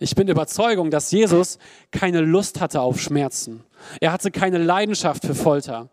Ich 0.01 0.15
bin 0.15 0.25
der 0.25 0.33
Überzeugung, 0.33 0.89
dass 0.89 1.11
Jesus 1.11 1.59
keine 1.91 2.21
Lust 2.21 2.59
hatte 2.59 2.81
auf 2.81 2.99
Schmerzen. 2.99 3.63
Er 3.99 4.11
hatte 4.11 4.31
keine 4.31 4.57
Leidenschaft 4.57 5.23
für 5.23 5.35
Folter. 5.35 5.89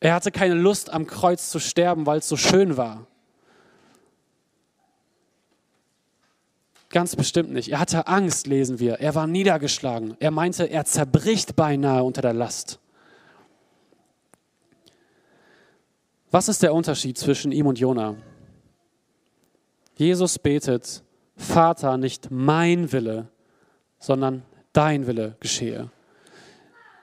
Er 0.00 0.14
hatte 0.14 0.32
keine 0.32 0.54
Lust, 0.54 0.90
am 0.90 1.06
Kreuz 1.06 1.48
zu 1.48 1.60
sterben, 1.60 2.04
weil 2.04 2.18
es 2.18 2.28
so 2.28 2.36
schön 2.36 2.76
war. 2.76 3.06
Ganz 6.90 7.14
bestimmt 7.14 7.52
nicht. 7.52 7.68
Er 7.68 7.78
hatte 7.78 8.08
Angst, 8.08 8.48
lesen 8.48 8.80
wir. 8.80 8.94
Er 8.94 9.14
war 9.14 9.28
niedergeschlagen. 9.28 10.16
Er 10.18 10.32
meinte, 10.32 10.64
er 10.64 10.84
zerbricht 10.84 11.54
beinahe 11.54 12.02
unter 12.02 12.22
der 12.22 12.32
Last. 12.34 12.80
Was 16.32 16.48
ist 16.48 16.64
der 16.64 16.74
Unterschied 16.74 17.16
zwischen 17.16 17.52
ihm 17.52 17.68
und 17.68 17.78
Jona? 17.78 18.16
Jesus 19.94 20.40
betet, 20.40 21.04
Vater, 21.38 21.96
nicht 21.96 22.30
mein 22.30 22.92
Wille, 22.92 23.28
sondern 23.98 24.42
dein 24.72 25.06
Wille 25.06 25.36
geschehe. 25.40 25.90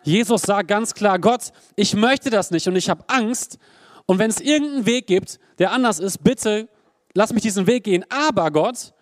Jesus 0.03 0.43
sagt 0.43 0.67
ganz 0.67 0.93
klar, 0.93 1.17
Gott, 1.17 1.51
ich 1.75 1.95
möchte 1.95 2.29
das 2.29 2.51
nicht 2.51 2.67
und 2.67 2.75
ich 2.75 2.89
habe 2.89 3.03
Angst. 3.07 3.57
Und 4.05 4.19
wenn 4.19 4.29
es 4.29 4.39
irgendeinen 4.39 4.85
Weg 4.85 5.07
gibt, 5.07 5.39
der 5.57 5.71
anders 5.71 5.99
ist, 5.99 6.23
bitte 6.23 6.69
lass 7.15 7.33
mich 7.33 7.41
diesen 7.41 7.65
Weg 7.65 7.85
gehen. 7.85 8.05
Aber 8.09 8.51
Gott, 8.51 8.93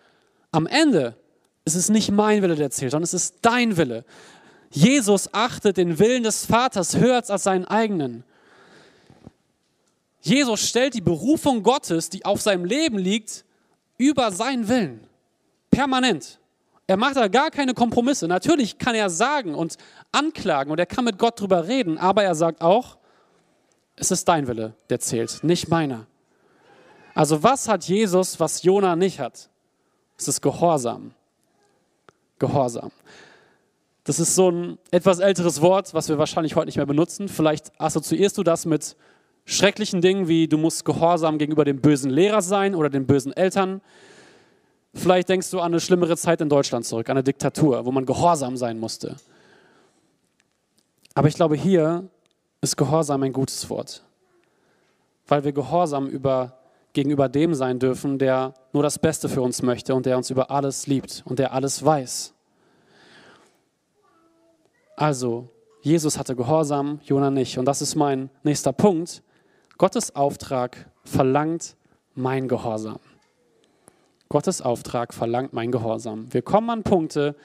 am 0.50 0.66
Ende 0.66 1.16
ist 1.66 1.74
es 1.74 1.90
nicht 1.90 2.10
mein 2.10 2.40
Wille, 2.40 2.54
der 2.54 2.70
zählt, 2.70 2.92
sondern 2.92 3.04
es 3.04 3.12
ist 3.12 3.36
dein 3.42 3.76
Wille. 3.76 4.04
Jesus 4.70 5.32
achtet 5.34 5.76
den 5.76 5.98
Willen 5.98 6.22
des 6.22 6.46
Vaters 6.46 6.96
höher 6.96 7.22
als 7.28 7.42
seinen 7.42 7.66
eigenen. 7.66 8.24
Jesus 10.20 10.66
stellt 10.66 10.94
die 10.94 11.02
Berufung 11.02 11.62
Gottes, 11.62 12.08
die 12.08 12.24
auf 12.24 12.40
seinem 12.40 12.64
Leben 12.64 12.96
liegt, 12.96 13.44
über 13.98 14.32
seinen 14.32 14.68
Willen. 14.68 15.06
Permanent. 15.74 16.38
Er 16.86 16.96
macht 16.96 17.16
da 17.16 17.28
gar 17.28 17.50
keine 17.50 17.74
Kompromisse. 17.74 18.28
Natürlich 18.28 18.78
kann 18.78 18.94
er 18.94 19.10
sagen 19.10 19.54
und 19.54 19.76
anklagen 20.12 20.70
und 20.70 20.78
er 20.78 20.86
kann 20.86 21.04
mit 21.04 21.18
Gott 21.18 21.40
drüber 21.40 21.66
reden, 21.66 21.98
aber 21.98 22.22
er 22.22 22.34
sagt 22.34 22.60
auch, 22.60 22.98
es 23.96 24.10
ist 24.10 24.28
dein 24.28 24.46
Wille, 24.46 24.74
der 24.88 25.00
zählt, 25.00 25.42
nicht 25.42 25.68
meiner. 25.68 26.06
Also 27.14 27.42
was 27.42 27.68
hat 27.68 27.84
Jesus, 27.84 28.38
was 28.38 28.62
Jona 28.62 28.96
nicht 28.96 29.18
hat? 29.18 29.48
Es 30.16 30.28
ist 30.28 30.40
Gehorsam. 30.42 31.12
Gehorsam. 32.38 32.90
Das 34.04 34.20
ist 34.20 34.34
so 34.34 34.50
ein 34.50 34.78
etwas 34.90 35.18
älteres 35.18 35.60
Wort, 35.60 35.94
was 35.94 36.08
wir 36.08 36.18
wahrscheinlich 36.18 36.54
heute 36.56 36.66
nicht 36.66 36.76
mehr 36.76 36.86
benutzen. 36.86 37.28
Vielleicht 37.28 37.72
assoziierst 37.80 38.36
du 38.36 38.42
das 38.42 38.66
mit 38.66 38.96
schrecklichen 39.44 40.00
Dingen 40.00 40.28
wie 40.28 40.46
du 40.46 40.56
musst 40.56 40.84
gehorsam 40.84 41.38
gegenüber 41.38 41.64
dem 41.64 41.80
bösen 41.80 42.10
Lehrer 42.10 42.42
sein 42.42 42.74
oder 42.74 42.90
den 42.90 43.06
bösen 43.06 43.32
Eltern. 43.32 43.80
Vielleicht 44.94 45.28
denkst 45.28 45.50
du 45.50 45.58
an 45.58 45.72
eine 45.72 45.80
schlimmere 45.80 46.16
Zeit 46.16 46.40
in 46.40 46.48
Deutschland 46.48 46.86
zurück, 46.86 47.08
an 47.10 47.16
eine 47.16 47.24
Diktatur, 47.24 47.84
wo 47.84 47.90
man 47.90 48.06
gehorsam 48.06 48.56
sein 48.56 48.78
musste. 48.78 49.16
Aber 51.14 51.28
ich 51.28 51.34
glaube, 51.34 51.56
hier 51.56 52.08
ist 52.60 52.76
Gehorsam 52.76 53.22
ein 53.22 53.32
gutes 53.32 53.68
Wort, 53.70 54.02
weil 55.26 55.44
wir 55.44 55.52
Gehorsam 55.52 56.06
über 56.06 56.58
gegenüber 56.92 57.28
dem 57.28 57.54
sein 57.54 57.78
dürfen, 57.78 58.18
der 58.18 58.54
nur 58.72 58.82
das 58.82 58.98
Beste 58.98 59.28
für 59.28 59.42
uns 59.42 59.62
möchte 59.62 59.94
und 59.94 60.06
der 60.06 60.16
uns 60.16 60.30
über 60.30 60.50
alles 60.50 60.86
liebt 60.86 61.22
und 61.26 61.38
der 61.38 61.52
alles 61.52 61.84
weiß. 61.84 62.32
Also, 64.96 65.48
Jesus 65.82 66.18
hatte 66.18 66.36
Gehorsam, 66.36 67.00
Jona 67.04 67.30
nicht. 67.30 67.58
Und 67.58 67.66
das 67.66 67.82
ist 67.82 67.96
mein 67.96 68.30
nächster 68.44 68.72
Punkt. 68.72 69.22
Gottes 69.76 70.14
Auftrag 70.14 70.88
verlangt 71.04 71.76
mein 72.14 72.48
Gehorsam. 72.48 73.00
Gottes 74.28 74.62
Auftrag 74.62 75.14
verlangt 75.14 75.52
mein 75.52 75.70
Gehorsam. 75.70 76.32
Wir 76.32 76.42
kommen 76.42 76.70
an 76.70 76.82
Punkte, 76.82 77.36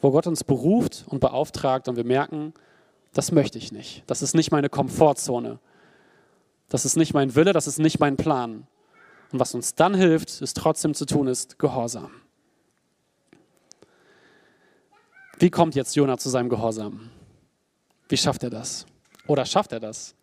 wo 0.00 0.10
Gott 0.10 0.26
uns 0.26 0.44
beruft 0.44 1.04
und 1.08 1.20
beauftragt 1.20 1.88
und 1.88 1.96
wir 1.96 2.04
merken, 2.04 2.52
das 3.12 3.32
möchte 3.32 3.58
ich 3.58 3.72
nicht. 3.72 4.02
Das 4.06 4.22
ist 4.22 4.34
nicht 4.34 4.50
meine 4.50 4.68
Komfortzone. 4.68 5.58
Das 6.68 6.84
ist 6.84 6.96
nicht 6.96 7.14
mein 7.14 7.34
Wille, 7.34 7.52
das 7.52 7.66
ist 7.66 7.78
nicht 7.78 8.00
mein 8.00 8.16
Plan. 8.16 8.66
Und 9.32 9.40
was 9.40 9.54
uns 9.54 9.74
dann 9.74 9.94
hilft, 9.94 10.40
ist 10.40 10.56
trotzdem 10.56 10.94
zu 10.94 11.06
tun, 11.06 11.26
ist 11.26 11.58
Gehorsam. 11.58 12.10
Wie 15.38 15.50
kommt 15.50 15.74
jetzt 15.74 15.96
Jona 15.96 16.18
zu 16.18 16.28
seinem 16.28 16.48
Gehorsam? 16.48 17.10
Wie 18.08 18.16
schafft 18.16 18.42
er 18.42 18.50
das? 18.50 18.86
Oder 19.26 19.44
schafft 19.44 19.72
er 19.72 19.80
das? 19.80 20.14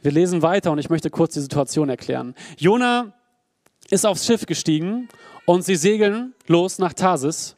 Wir 0.00 0.12
lesen 0.12 0.42
weiter 0.42 0.70
und 0.70 0.78
ich 0.78 0.90
möchte 0.90 1.10
kurz 1.10 1.34
die 1.34 1.40
Situation 1.40 1.88
erklären. 1.88 2.34
Jona 2.58 3.14
ist 3.90 4.06
aufs 4.06 4.26
Schiff 4.26 4.46
gestiegen 4.46 5.08
und 5.46 5.64
sie 5.64 5.76
segeln 5.76 6.34
los 6.46 6.78
nach 6.78 6.92
Tarsis. 6.92 7.56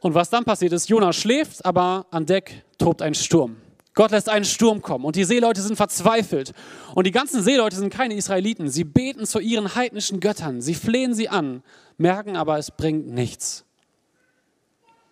Und 0.00 0.14
was 0.14 0.30
dann 0.30 0.44
passiert 0.44 0.72
ist, 0.72 0.88
Jona 0.88 1.12
schläft, 1.12 1.64
aber 1.64 2.06
an 2.10 2.26
Deck 2.26 2.64
tobt 2.78 3.02
ein 3.02 3.14
Sturm. 3.14 3.56
Gott 3.94 4.12
lässt 4.12 4.28
einen 4.28 4.44
Sturm 4.44 4.80
kommen 4.80 5.04
und 5.04 5.16
die 5.16 5.24
Seeleute 5.24 5.60
sind 5.60 5.74
verzweifelt. 5.74 6.52
Und 6.94 7.04
die 7.06 7.10
ganzen 7.10 7.42
Seeleute 7.42 7.74
sind 7.74 7.92
keine 7.92 8.14
Israeliten. 8.14 8.68
Sie 8.68 8.84
beten 8.84 9.26
zu 9.26 9.40
ihren 9.40 9.74
heidnischen 9.74 10.20
Göttern. 10.20 10.60
Sie 10.60 10.74
flehen 10.74 11.14
sie 11.14 11.28
an, 11.28 11.64
merken 11.96 12.36
aber, 12.36 12.58
es 12.58 12.70
bringt 12.70 13.08
nichts. 13.08 13.64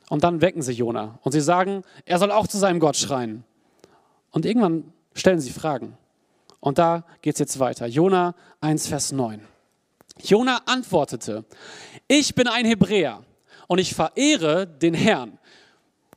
Und 0.09 0.23
dann 0.23 0.41
wecken 0.41 0.63
sie 0.63 0.73
Jona 0.73 1.19
und 1.23 1.33
sie 1.33 1.41
sagen, 1.41 1.83
er 2.05 2.21
soll 2.21 2.31
auch 2.31 2.47
zu 2.47 2.59
seinem 2.59 2.79
Gott 2.79 2.97
schreien. 2.97 3.43
Und 4.31 4.47
irgendwann 4.47 4.93
stellen 5.15 5.41
sie 5.41 5.51
Fragen. 5.51 5.99
Und 6.61 6.79
da 6.79 7.05
geht 7.23 7.35
es 7.35 7.41
jetzt 7.41 7.59
weiter. 7.59 7.87
Jona 7.87 8.37
1, 8.61 8.87
Vers 8.87 9.11
9. 9.11 9.41
Jona 10.23 10.61
antwortete, 10.67 11.45
ich 12.09 12.35
bin 12.35 12.49
ein 12.49 12.65
Hebräer 12.65 13.23
und 13.69 13.79
ich 13.79 13.95
verehre 13.95 14.67
den 14.67 14.95
Herrn. 14.95 15.39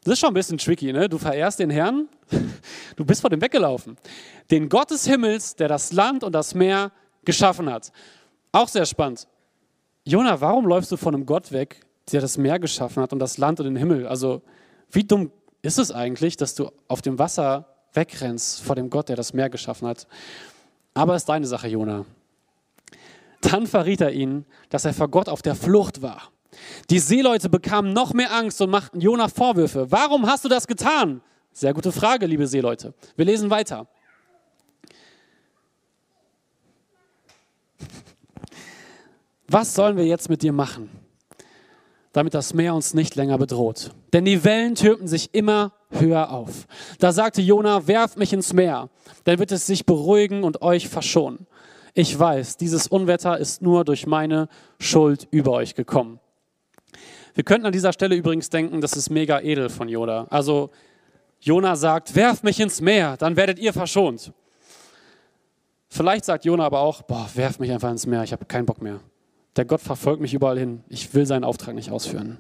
Das 0.04 0.14
ist 0.14 0.20
schon 0.20 0.30
ein 0.30 0.36
bisschen 0.36 0.58
tricky, 0.58 0.94
ne? 0.94 1.10
Du 1.10 1.18
verehrst 1.18 1.60
den 1.60 1.70
Herrn, 1.70 2.08
du 2.96 3.06
bist 3.06 3.22
vor 3.22 3.30
dem 3.30 3.42
weggelaufen. 3.42 3.98
Den 4.50 4.70
Gott 4.70 4.92
des 4.92 5.06
Himmels, 5.06 5.56
der 5.56 5.68
das 5.68 5.92
Land 5.92 6.24
und 6.24 6.34
das 6.34 6.56
Meer 6.56 6.92
geschaffen 7.26 7.70
hat. 7.70 7.92
Auch 8.52 8.68
sehr 8.68 8.86
spannend. 8.86 9.28
Jona, 10.06 10.40
warum 10.40 10.66
läufst 10.66 10.92
du 10.92 10.98
von 10.98 11.14
einem 11.14 11.26
Gott 11.26 11.52
weg, 11.52 11.86
der 12.12 12.22
das 12.22 12.38
Meer 12.38 12.60
geschaffen 12.60 13.04
hat 13.04 13.14
und 13.14 13.20
das 13.20 13.38
Land 13.38 13.60
und 13.60 13.66
den 13.66 13.76
Himmel. 13.76 14.08
Also 14.08 14.42
wie 14.92 15.04
dumm 15.04 15.32
ist 15.62 15.78
es 15.78 15.92
eigentlich, 15.92 16.38
dass 16.38 16.56
du 16.56 16.72
auf 16.88 17.02
dem 17.02 17.20
Wasser 17.20 17.68
wegrennst 17.94 18.62
vor 18.62 18.76
dem 18.76 18.90
Gott, 18.90 19.10
der 19.10 19.16
das 19.16 19.34
Meer 19.34 19.50
geschaffen 19.50 19.88
hat? 19.88 20.08
Aber 20.94 21.16
es 21.16 21.24
ist 21.24 21.30
deine 21.30 21.46
Sache, 21.46 21.68
Jona. 21.68 22.06
Dann 23.42 23.68
verriet 23.68 24.02
er 24.02 24.12
ihnen, 24.12 24.46
dass 24.70 24.86
er 24.86 24.94
vor 24.94 25.08
Gott 25.08 25.30
auf 25.30 25.42
der 25.42 25.56
Flucht 25.56 26.02
war. 26.02 26.32
Die 26.90 27.00
Seeleute 27.00 27.50
bekamen 27.50 27.94
noch 27.94 28.14
mehr 28.14 28.34
Angst 28.34 28.62
und 28.62 28.70
machten 28.70 29.00
Jona 29.00 29.28
Vorwürfe. 29.28 29.92
Warum 29.92 30.26
hast 30.28 30.44
du 30.46 30.50
das 30.50 30.68
getan? 30.68 31.22
Sehr 31.54 31.74
gute 31.74 31.92
Frage, 31.92 32.26
liebe 32.26 32.48
Seeleute. 32.48 32.94
Wir 33.16 33.26
lesen 33.26 33.50
weiter. 33.50 33.88
Was 39.48 39.74
sollen 39.74 39.98
wir 39.98 40.06
jetzt 40.06 40.30
mit 40.30 40.42
dir 40.42 40.54
machen? 40.54 40.90
damit 42.12 42.34
das 42.34 42.54
Meer 42.54 42.74
uns 42.74 42.94
nicht 42.94 43.16
länger 43.16 43.38
bedroht. 43.38 43.92
Denn 44.14 44.26
die 44.26 44.44
Wellen 44.44 44.76
türmten 44.76 45.08
sich 45.08 45.34
immer 45.34 45.74
höher 45.92 46.32
auf. 46.32 46.68
Da 47.00 47.12
sagte 47.12 47.42
Jona, 47.42 47.88
werft 47.88 48.18
mich 48.18 48.34
ins 48.34 48.54
Meer, 48.54 48.90
dann 49.24 49.40
wird 49.40 49.52
es 49.52 49.66
sich 49.66 49.86
beruhigen 49.86 50.44
und 50.44 50.62
euch 50.62 50.90
verschonen. 50.90 51.48
Ich 52.00 52.18
weiß, 52.18 52.56
dieses 52.56 52.88
Unwetter 52.88 53.38
ist 53.38 53.62
nur 53.62 53.84
durch 53.84 54.08
meine 54.08 54.48
Schuld 54.80 55.28
über 55.32 55.52
euch 55.52 55.76
gekommen. 55.76 56.22
Wir 57.34 57.44
könnten 57.44 57.66
an 57.66 57.74
dieser 57.74 57.92
Stelle 57.92 58.16
übrigens 58.16 58.50
denken, 58.50 58.80
das 58.80 58.94
ist 58.94 59.10
mega 59.10 59.42
edel 59.42 59.68
von 59.68 59.90
Jona. 59.90 60.26
Also 60.30 60.70
Jona 61.42 61.76
sagt, 61.76 62.16
werft 62.16 62.46
mich 62.46 62.58
ins 62.62 62.80
Meer, 62.80 63.18
dann 63.18 63.36
werdet 63.36 63.60
ihr 63.60 63.74
verschont. 63.74 64.32
Vielleicht 65.90 66.24
sagt 66.24 66.46
Jona 66.46 66.66
aber 66.66 66.80
auch, 66.80 67.02
boah, 67.02 67.30
werft 67.34 67.60
mich 67.60 67.70
einfach 67.70 67.92
ins 67.92 68.08
Meer, 68.08 68.24
ich 68.24 68.32
habe 68.32 68.46
keinen 68.46 68.66
Bock 68.66 68.82
mehr. 68.82 69.02
Der 69.58 69.66
Gott 69.66 69.82
verfolgt 69.82 70.22
mich 70.22 70.34
überall 70.34 70.58
hin. 70.58 70.86
Ich 70.88 71.14
will 71.14 71.26
seinen 71.26 71.44
Auftrag 71.44 71.76
nicht 71.76 71.92
ausführen. 71.92 72.40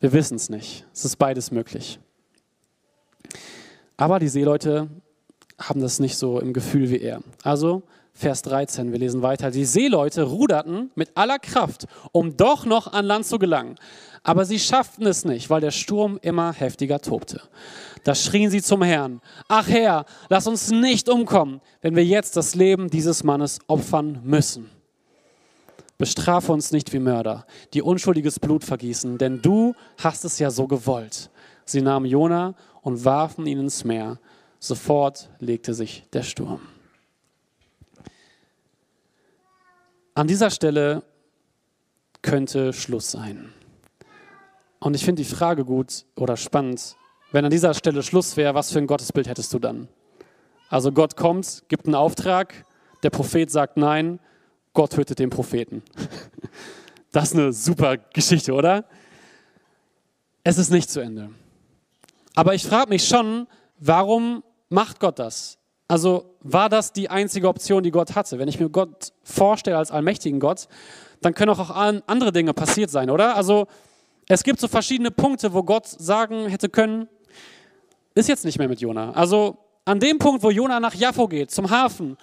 Wir 0.00 0.14
wissen 0.14 0.36
es 0.36 0.48
nicht. 0.48 0.86
Es 0.94 1.04
ist 1.04 1.16
beides 1.16 1.50
möglich. 1.50 2.00
Aber 3.98 4.18
die 4.18 4.28
Seeleute 4.28 4.88
haben 5.58 5.82
das 5.82 6.00
nicht 6.00 6.16
so 6.16 6.40
im 6.40 6.54
Gefühl 6.54 6.88
wie 6.88 7.02
er. 7.02 7.20
Also 7.42 7.82
Vers 8.14 8.42
13, 8.42 8.92
wir 8.92 8.98
lesen 8.98 9.22
weiter. 9.22 9.50
Die 9.50 9.64
Seeleute 9.64 10.24
ruderten 10.24 10.90
mit 10.94 11.16
aller 11.16 11.38
Kraft, 11.38 11.86
um 12.12 12.36
doch 12.36 12.66
noch 12.66 12.92
an 12.92 13.06
Land 13.06 13.26
zu 13.26 13.38
gelangen. 13.38 13.76
Aber 14.22 14.44
sie 14.44 14.58
schafften 14.58 15.06
es 15.06 15.24
nicht, 15.24 15.50
weil 15.50 15.60
der 15.60 15.70
Sturm 15.70 16.18
immer 16.22 16.52
heftiger 16.52 17.00
tobte. 17.00 17.40
Da 18.04 18.14
schrien 18.14 18.50
sie 18.50 18.62
zum 18.62 18.82
Herrn, 18.82 19.20
ach 19.48 19.68
Herr, 19.68 20.04
lass 20.28 20.46
uns 20.46 20.70
nicht 20.70 21.08
umkommen, 21.08 21.60
wenn 21.80 21.96
wir 21.96 22.04
jetzt 22.04 22.36
das 22.36 22.54
Leben 22.54 22.90
dieses 22.90 23.24
Mannes 23.24 23.58
opfern 23.66 24.20
müssen. 24.22 24.70
Bestrafe 25.98 26.52
uns 26.52 26.72
nicht 26.72 26.92
wie 26.92 26.98
Mörder, 26.98 27.46
die 27.74 27.82
unschuldiges 27.82 28.40
Blut 28.40 28.64
vergießen, 28.64 29.18
denn 29.18 29.40
du 29.40 29.74
hast 29.98 30.24
es 30.24 30.38
ja 30.38 30.50
so 30.50 30.66
gewollt. 30.66 31.30
Sie 31.64 31.80
nahmen 31.80 32.06
Jona 32.06 32.54
und 32.82 33.04
warfen 33.04 33.46
ihn 33.46 33.60
ins 33.60 33.84
Meer. 33.84 34.18
Sofort 34.58 35.30
legte 35.38 35.74
sich 35.74 36.04
der 36.12 36.22
Sturm. 36.22 36.60
An 40.14 40.26
dieser 40.26 40.50
Stelle 40.50 41.02
könnte 42.20 42.74
Schluss 42.74 43.12
sein. 43.12 43.50
Und 44.78 44.94
ich 44.94 45.06
finde 45.06 45.22
die 45.22 45.28
Frage 45.28 45.64
gut 45.64 46.04
oder 46.16 46.36
spannend. 46.36 46.96
Wenn 47.30 47.46
an 47.46 47.50
dieser 47.50 47.72
Stelle 47.72 48.02
Schluss 48.02 48.36
wäre, 48.36 48.54
was 48.54 48.70
für 48.70 48.78
ein 48.78 48.86
Gottesbild 48.86 49.26
hättest 49.26 49.54
du 49.54 49.58
dann? 49.58 49.88
Also 50.68 50.92
Gott 50.92 51.16
kommt, 51.16 51.64
gibt 51.68 51.86
einen 51.86 51.94
Auftrag, 51.94 52.66
der 53.02 53.08
Prophet 53.08 53.50
sagt 53.50 53.78
nein, 53.78 54.20
Gott 54.74 54.92
tötet 54.92 55.18
den 55.18 55.30
Propheten. 55.30 55.82
Das 57.14 57.24
ist 57.24 57.34
eine 57.34 57.52
super 57.52 57.98
Geschichte, 57.98 58.54
oder? 58.54 58.86
Es 60.44 60.56
ist 60.56 60.70
nicht 60.70 60.88
zu 60.88 61.00
Ende. 61.00 61.28
Aber 62.34 62.54
ich 62.54 62.64
frage 62.64 62.88
mich 62.88 63.06
schon, 63.06 63.46
warum 63.78 64.42
macht 64.70 64.98
Gott 64.98 65.18
das? 65.18 65.58
Also 65.92 66.36
war 66.40 66.70
das 66.70 66.94
die 66.94 67.10
einzige 67.10 67.46
Option, 67.48 67.82
die 67.82 67.90
Gott 67.90 68.14
hatte? 68.14 68.38
Wenn 68.38 68.48
ich 68.48 68.58
mir 68.58 68.70
Gott 68.70 69.12
vorstelle 69.24 69.76
als 69.76 69.90
allmächtigen 69.90 70.40
Gott, 70.40 70.66
dann 71.20 71.34
können 71.34 71.50
auch 71.50 71.68
andere 71.68 72.32
Dinge 72.32 72.54
passiert 72.54 72.88
sein, 72.88 73.10
oder? 73.10 73.36
Also 73.36 73.66
es 74.26 74.42
gibt 74.42 74.58
so 74.58 74.68
verschiedene 74.68 75.10
Punkte, 75.10 75.52
wo 75.52 75.62
Gott 75.62 75.86
sagen 75.86 76.46
hätte 76.46 76.70
können, 76.70 77.08
ist 78.14 78.26
jetzt 78.26 78.46
nicht 78.46 78.58
mehr 78.58 78.68
mit 78.68 78.80
Jona. 78.80 79.12
Also 79.12 79.58
an 79.84 80.00
dem 80.00 80.18
Punkt, 80.18 80.42
wo 80.42 80.48
Jona 80.48 80.80
nach 80.80 80.94
Jaffo 80.94 81.28
geht, 81.28 81.50
zum 81.50 81.68
Hafen, 81.68 82.16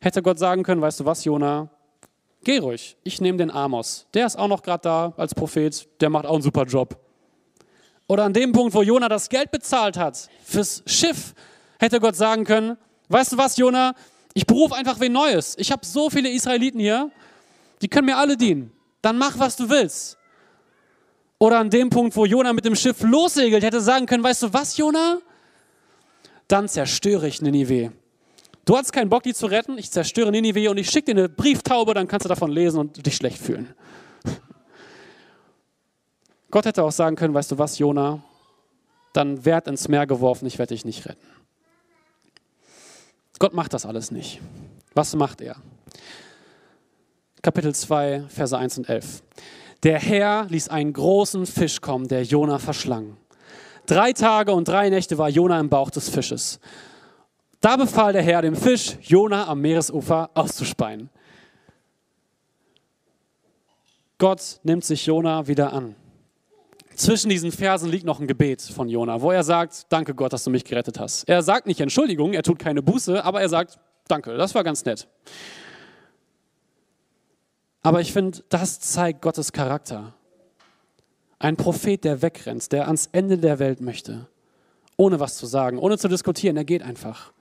hätte 0.00 0.22
Gott 0.22 0.38
sagen 0.38 0.62
können, 0.62 0.80
weißt 0.80 1.00
du 1.00 1.04
was, 1.04 1.22
Jona, 1.22 1.68
geh 2.44 2.56
ruhig, 2.56 2.96
ich 3.04 3.20
nehme 3.20 3.36
den 3.36 3.50
Amos. 3.50 4.06
Der 4.14 4.24
ist 4.24 4.38
auch 4.38 4.48
noch 4.48 4.62
gerade 4.62 4.80
da 4.80 5.12
als 5.18 5.34
Prophet, 5.34 5.86
der 6.00 6.08
macht 6.08 6.24
auch 6.24 6.32
einen 6.32 6.42
super 6.42 6.64
Job. 6.64 6.98
Oder 8.06 8.24
an 8.24 8.32
dem 8.32 8.52
Punkt, 8.52 8.72
wo 8.72 8.80
Jona 8.80 9.10
das 9.10 9.28
Geld 9.28 9.50
bezahlt 9.50 9.98
hat 9.98 10.30
fürs 10.42 10.82
Schiff, 10.86 11.34
hätte 11.78 12.00
Gott 12.00 12.16
sagen 12.16 12.44
können, 12.44 12.76
weißt 13.08 13.32
du 13.32 13.38
was, 13.38 13.56
Jona, 13.56 13.94
ich 14.34 14.46
berufe 14.46 14.74
einfach 14.74 15.00
wen 15.00 15.12
Neues. 15.12 15.56
Ich 15.58 15.72
habe 15.72 15.84
so 15.84 16.10
viele 16.10 16.30
Israeliten 16.30 16.80
hier, 16.80 17.10
die 17.82 17.88
können 17.88 18.06
mir 18.06 18.16
alle 18.16 18.36
dienen. 18.36 18.72
Dann 19.02 19.18
mach, 19.18 19.38
was 19.38 19.56
du 19.56 19.68
willst. 19.68 20.18
Oder 21.38 21.58
an 21.58 21.70
dem 21.70 21.90
Punkt, 21.90 22.16
wo 22.16 22.24
Jona 22.24 22.52
mit 22.52 22.64
dem 22.64 22.74
Schiff 22.74 23.02
lossegelt, 23.02 23.62
hätte 23.62 23.80
sagen 23.80 24.06
können, 24.06 24.24
weißt 24.24 24.44
du 24.44 24.52
was, 24.52 24.76
Jona? 24.76 25.18
Dann 26.48 26.68
zerstöre 26.68 27.28
ich 27.28 27.42
Ninive. 27.42 27.92
Du 28.64 28.76
hast 28.76 28.92
keinen 28.92 29.08
Bock, 29.08 29.22
die 29.22 29.34
zu 29.34 29.46
retten, 29.46 29.78
ich 29.78 29.90
zerstöre 29.90 30.32
Ninive 30.32 30.70
und 30.70 30.78
ich 30.78 30.90
schicke 30.90 31.14
dir 31.14 31.20
eine 31.20 31.28
Brieftaube, 31.28 31.94
dann 31.94 32.08
kannst 32.08 32.24
du 32.24 32.28
davon 32.28 32.50
lesen 32.50 32.80
und 32.80 33.06
dich 33.06 33.14
schlecht 33.14 33.38
fühlen. 33.38 33.74
Gott 36.50 36.64
hätte 36.64 36.82
auch 36.82 36.92
sagen 36.92 37.16
können, 37.16 37.34
weißt 37.34 37.52
du 37.52 37.58
was, 37.58 37.78
Jona, 37.78 38.22
dann 39.12 39.44
werd 39.44 39.68
ins 39.68 39.88
Meer 39.88 40.06
geworfen, 40.06 40.46
ich 40.46 40.58
werde 40.58 40.74
dich 40.74 40.84
nicht 40.84 41.06
retten. 41.06 41.26
Gott 43.38 43.54
macht 43.54 43.74
das 43.74 43.86
alles 43.86 44.10
nicht. 44.10 44.40
Was 44.94 45.14
macht 45.14 45.40
er? 45.40 45.56
Kapitel 47.42 47.74
2, 47.74 48.24
Verse 48.28 48.56
1 48.56 48.78
und 48.78 48.88
11. 48.88 49.22
Der 49.82 49.98
Herr 49.98 50.46
ließ 50.48 50.68
einen 50.68 50.92
großen 50.92 51.46
Fisch 51.46 51.80
kommen, 51.80 52.08
der 52.08 52.22
Jona 52.22 52.58
verschlang. 52.58 53.16
Drei 53.86 54.12
Tage 54.12 54.52
und 54.52 54.66
drei 54.66 54.90
Nächte 54.90 55.18
war 55.18 55.28
Jona 55.28 55.60
im 55.60 55.68
Bauch 55.68 55.90
des 55.90 56.08
Fisches. 56.08 56.58
Da 57.60 57.76
befahl 57.76 58.12
der 58.12 58.22
Herr 58.22 58.42
dem 58.42 58.56
Fisch, 58.56 58.96
Jona 59.02 59.46
am 59.46 59.60
Meeresufer 59.60 60.30
auszuspeien. 60.34 61.10
Gott 64.18 64.60
nimmt 64.62 64.84
sich 64.84 65.06
Jona 65.06 65.46
wieder 65.46 65.72
an. 65.72 65.94
Zwischen 66.96 67.28
diesen 67.28 67.52
Versen 67.52 67.90
liegt 67.90 68.06
noch 68.06 68.20
ein 68.20 68.26
Gebet 68.26 68.62
von 68.62 68.88
Jona, 68.88 69.20
wo 69.20 69.30
er 69.30 69.44
sagt, 69.44 69.84
danke 69.90 70.14
Gott, 70.14 70.32
dass 70.32 70.44
du 70.44 70.50
mich 70.50 70.64
gerettet 70.64 70.98
hast. 70.98 71.28
Er 71.28 71.42
sagt 71.42 71.66
nicht 71.66 71.80
Entschuldigung, 71.80 72.32
er 72.32 72.42
tut 72.42 72.58
keine 72.58 72.82
Buße, 72.82 73.22
aber 73.22 73.42
er 73.42 73.50
sagt, 73.50 73.78
danke, 74.08 74.34
das 74.36 74.54
war 74.54 74.64
ganz 74.64 74.82
nett. 74.86 75.06
Aber 77.82 78.00
ich 78.00 78.14
finde, 78.14 78.42
das 78.48 78.80
zeigt 78.80 79.20
Gottes 79.20 79.52
Charakter. 79.52 80.14
Ein 81.38 81.58
Prophet, 81.58 82.02
der 82.02 82.22
wegrennt, 82.22 82.72
der 82.72 82.86
ans 82.86 83.10
Ende 83.12 83.36
der 83.36 83.58
Welt 83.58 83.82
möchte, 83.82 84.26
ohne 84.96 85.20
was 85.20 85.36
zu 85.36 85.44
sagen, 85.44 85.78
ohne 85.78 85.98
zu 85.98 86.08
diskutieren, 86.08 86.56
er 86.56 86.64
geht 86.64 86.82
einfach. 86.82 87.34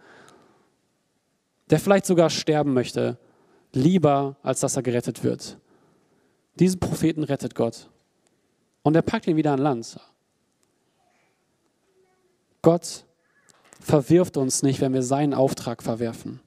Der 1.70 1.80
vielleicht 1.80 2.06
sogar 2.06 2.30
sterben 2.30 2.74
möchte, 2.74 3.18
lieber 3.72 4.36
als 4.44 4.60
dass 4.60 4.76
er 4.76 4.84
gerettet 4.84 5.24
wird. 5.24 5.58
Diesen 6.56 6.82
Propheten 6.82 7.24
rettet 7.24 7.56
Gott. 7.56 7.90
Und 8.86 8.96
er 8.96 9.02
packt 9.02 9.26
ihn 9.26 9.36
wieder 9.36 9.52
an 9.52 9.58
Land. 9.58 10.00
Gott 12.62 13.04
verwirft 13.82 14.38
uns 14.38 14.62
nicht, 14.62 14.80
wenn 14.80 14.94
wir 14.94 15.02
seinen 15.02 15.34
Auftrag 15.34 15.82
verwerfen. 15.82 16.40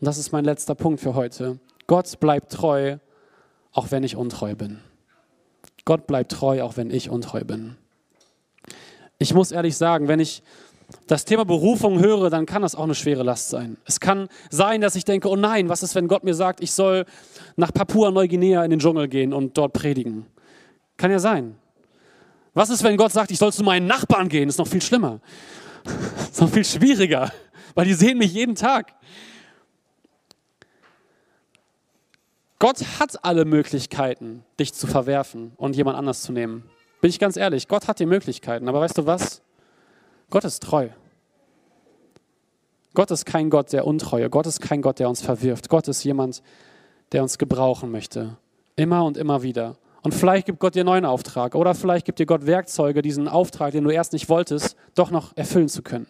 Und 0.00 0.04
das 0.04 0.18
ist 0.18 0.32
mein 0.32 0.44
letzter 0.44 0.74
Punkt 0.74 0.98
für 1.00 1.14
heute. 1.14 1.60
Gott 1.86 2.18
bleibt 2.18 2.50
treu, 2.50 2.96
auch 3.70 3.92
wenn 3.92 4.02
ich 4.02 4.16
untreu 4.16 4.56
bin. 4.56 4.80
Gott 5.84 6.08
bleibt 6.08 6.32
treu, 6.32 6.60
auch 6.64 6.76
wenn 6.76 6.90
ich 6.90 7.08
untreu 7.08 7.44
bin. 7.44 7.76
Ich 9.18 9.32
muss 9.32 9.52
ehrlich 9.52 9.76
sagen, 9.76 10.08
wenn 10.08 10.18
ich 10.18 10.42
das 11.06 11.24
Thema 11.24 11.44
Berufung 11.44 12.00
höre, 12.00 12.30
dann 12.30 12.46
kann 12.46 12.62
das 12.62 12.74
auch 12.74 12.82
eine 12.82 12.96
schwere 12.96 13.22
Last 13.22 13.48
sein. 13.48 13.76
Es 13.84 14.00
kann 14.00 14.28
sein, 14.50 14.80
dass 14.80 14.96
ich 14.96 15.04
denke, 15.04 15.28
oh 15.28 15.36
nein, 15.36 15.68
was 15.68 15.84
ist, 15.84 15.94
wenn 15.94 16.08
Gott 16.08 16.24
mir 16.24 16.34
sagt, 16.34 16.60
ich 16.60 16.72
soll 16.72 17.04
nach 17.54 17.72
Papua-Neuguinea 17.72 18.64
in 18.64 18.70
den 18.70 18.80
Dschungel 18.80 19.06
gehen 19.06 19.32
und 19.32 19.56
dort 19.56 19.72
predigen? 19.72 20.26
Kann 20.96 21.12
ja 21.12 21.20
sein. 21.20 21.56
Was 22.56 22.70
ist, 22.70 22.82
wenn 22.82 22.96
Gott 22.96 23.12
sagt, 23.12 23.30
ich 23.30 23.38
soll 23.38 23.52
zu 23.52 23.62
meinen 23.62 23.86
Nachbarn 23.86 24.30
gehen? 24.30 24.48
Das 24.48 24.54
ist 24.54 24.58
noch 24.58 24.66
viel 24.66 24.80
schlimmer. 24.80 25.20
Das 25.84 26.30
ist 26.30 26.40
noch 26.40 26.48
viel 26.48 26.64
schwieriger, 26.64 27.30
weil 27.74 27.84
die 27.84 27.92
sehen 27.92 28.16
mich 28.16 28.32
jeden 28.32 28.54
Tag. 28.54 28.94
Gott 32.58 32.78
hat 32.98 33.22
alle 33.22 33.44
Möglichkeiten, 33.44 34.42
dich 34.58 34.72
zu 34.72 34.86
verwerfen 34.86 35.52
und 35.58 35.76
jemand 35.76 35.98
anders 35.98 36.22
zu 36.22 36.32
nehmen. 36.32 36.62
Bin 37.02 37.10
ich 37.10 37.18
ganz 37.18 37.36
ehrlich, 37.36 37.68
Gott 37.68 37.88
hat 37.88 38.00
die 38.00 38.06
Möglichkeiten, 38.06 38.70
aber 38.70 38.80
weißt 38.80 38.96
du 38.96 39.04
was? 39.04 39.42
Gott 40.30 40.44
ist 40.44 40.62
treu. 40.62 40.88
Gott 42.94 43.10
ist 43.10 43.26
kein 43.26 43.50
Gott 43.50 43.74
der 43.74 43.86
Untreue. 43.86 44.30
Gott 44.30 44.46
ist 44.46 44.62
kein 44.62 44.80
Gott, 44.80 44.98
der 44.98 45.10
uns 45.10 45.20
verwirft. 45.20 45.68
Gott 45.68 45.88
ist 45.88 46.02
jemand, 46.04 46.42
der 47.12 47.22
uns 47.22 47.36
gebrauchen 47.36 47.90
möchte. 47.90 48.38
Immer 48.76 49.04
und 49.04 49.18
immer 49.18 49.42
wieder. 49.42 49.76
Und 50.06 50.14
vielleicht 50.14 50.46
gibt 50.46 50.60
Gott 50.60 50.76
dir 50.76 50.82
einen 50.82 50.86
neuen 50.86 51.04
Auftrag 51.04 51.56
oder 51.56 51.74
vielleicht 51.74 52.06
gibt 52.06 52.20
dir 52.20 52.26
Gott 52.26 52.46
Werkzeuge, 52.46 53.02
diesen 53.02 53.26
Auftrag, 53.26 53.72
den 53.72 53.82
du 53.82 53.90
erst 53.90 54.12
nicht 54.12 54.28
wolltest, 54.28 54.76
doch 54.94 55.10
noch 55.10 55.36
erfüllen 55.36 55.68
zu 55.68 55.82
können. 55.82 56.06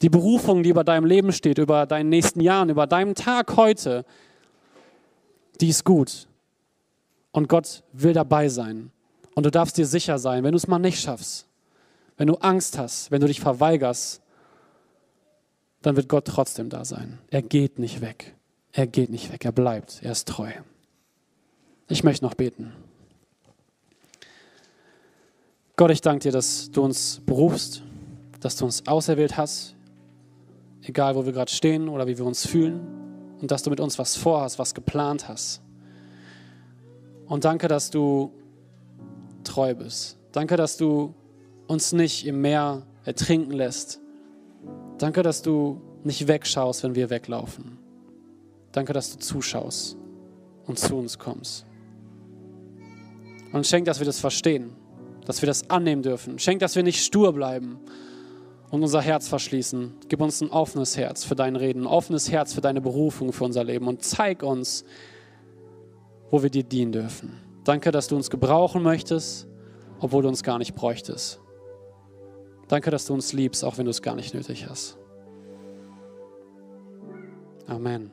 Die 0.00 0.08
Berufung, 0.08 0.62
die 0.62 0.70
über 0.70 0.82
deinem 0.82 1.04
Leben 1.04 1.32
steht, 1.32 1.58
über 1.58 1.84
deinen 1.84 2.08
nächsten 2.08 2.40
Jahren, 2.40 2.70
über 2.70 2.86
deinem 2.86 3.14
Tag 3.14 3.58
heute, 3.58 4.06
die 5.60 5.68
ist 5.68 5.84
gut. 5.84 6.28
Und 7.30 7.46
Gott 7.50 7.82
will 7.92 8.14
dabei 8.14 8.48
sein. 8.48 8.90
Und 9.34 9.44
du 9.44 9.50
darfst 9.50 9.76
dir 9.76 9.84
sicher 9.84 10.18
sein, 10.18 10.42
wenn 10.42 10.52
du 10.52 10.56
es 10.56 10.66
mal 10.66 10.78
nicht 10.78 10.98
schaffst, 10.98 11.46
wenn 12.16 12.26
du 12.26 12.36
Angst 12.36 12.78
hast, 12.78 13.10
wenn 13.10 13.20
du 13.20 13.26
dich 13.26 13.40
verweigerst, 13.40 14.22
dann 15.82 15.94
wird 15.96 16.08
Gott 16.08 16.24
trotzdem 16.24 16.70
da 16.70 16.86
sein. 16.86 17.18
Er 17.28 17.42
geht 17.42 17.78
nicht 17.78 18.00
weg. 18.00 18.34
Er 18.72 18.86
geht 18.86 19.10
nicht 19.10 19.30
weg. 19.30 19.44
Er 19.44 19.52
bleibt. 19.52 20.02
Er 20.02 20.12
ist 20.12 20.26
treu. 20.26 20.52
Ich 21.88 22.02
möchte 22.02 22.24
noch 22.24 22.34
beten. 22.34 22.72
Gott, 25.76 25.90
ich 25.90 26.00
danke 26.00 26.20
dir, 26.24 26.32
dass 26.32 26.70
du 26.70 26.82
uns 26.82 27.20
berufst, 27.26 27.82
dass 28.40 28.56
du 28.56 28.64
uns 28.64 28.86
auserwählt 28.86 29.36
hast, 29.36 29.76
egal 30.82 31.14
wo 31.14 31.26
wir 31.26 31.32
gerade 31.32 31.50
stehen 31.50 31.88
oder 31.88 32.06
wie 32.06 32.18
wir 32.18 32.24
uns 32.24 32.46
fühlen, 32.46 32.80
und 33.40 33.50
dass 33.50 33.62
du 33.62 33.70
mit 33.70 33.80
uns 33.80 33.98
was 33.98 34.16
vorhast, 34.16 34.58
was 34.58 34.74
geplant 34.74 35.28
hast. 35.28 35.60
Und 37.26 37.44
danke, 37.44 37.68
dass 37.68 37.90
du 37.90 38.32
treu 39.44 39.74
bist. 39.74 40.18
Danke, 40.32 40.56
dass 40.56 40.76
du 40.76 41.14
uns 41.66 41.92
nicht 41.92 42.26
im 42.26 42.40
Meer 42.40 42.82
ertrinken 43.04 43.52
lässt. 43.52 44.00
Danke, 44.98 45.22
dass 45.22 45.42
du 45.42 45.80
nicht 46.04 46.26
wegschaust, 46.26 46.82
wenn 46.82 46.94
wir 46.94 47.10
weglaufen. 47.10 47.78
Danke, 48.72 48.92
dass 48.92 49.12
du 49.12 49.18
zuschaust 49.18 49.96
und 50.66 50.78
zu 50.78 50.96
uns 50.96 51.18
kommst. 51.18 51.66
Und 53.56 53.66
schenk, 53.66 53.86
dass 53.86 54.00
wir 54.00 54.04
das 54.04 54.20
verstehen, 54.20 54.74
dass 55.24 55.40
wir 55.40 55.46
das 55.46 55.70
annehmen 55.70 56.02
dürfen. 56.02 56.38
Schenk, 56.38 56.60
dass 56.60 56.76
wir 56.76 56.82
nicht 56.82 57.02
stur 57.02 57.32
bleiben 57.32 57.78
und 58.70 58.82
unser 58.82 59.00
Herz 59.00 59.28
verschließen. 59.28 59.94
Gib 60.08 60.20
uns 60.20 60.42
ein 60.42 60.50
offenes 60.50 60.98
Herz 60.98 61.24
für 61.24 61.36
dein 61.36 61.56
Reden, 61.56 61.84
ein 61.84 61.86
offenes 61.86 62.30
Herz 62.30 62.52
für 62.52 62.60
deine 62.60 62.82
Berufung, 62.82 63.32
für 63.32 63.44
unser 63.44 63.64
Leben 63.64 63.88
und 63.88 64.04
zeig 64.04 64.42
uns, 64.42 64.84
wo 66.30 66.42
wir 66.42 66.50
dir 66.50 66.64
dienen 66.64 66.92
dürfen. 66.92 67.40
Danke, 67.64 67.92
dass 67.92 68.08
du 68.08 68.16
uns 68.16 68.28
gebrauchen 68.28 68.82
möchtest, 68.82 69.48
obwohl 70.00 70.20
du 70.20 70.28
uns 70.28 70.42
gar 70.42 70.58
nicht 70.58 70.74
bräuchtest. 70.74 71.40
Danke, 72.68 72.90
dass 72.90 73.06
du 73.06 73.14
uns 73.14 73.32
liebst, 73.32 73.64
auch 73.64 73.78
wenn 73.78 73.86
du 73.86 73.90
es 73.90 74.02
gar 74.02 74.16
nicht 74.16 74.34
nötig 74.34 74.68
hast. 74.68 74.98
Amen. 77.66 78.12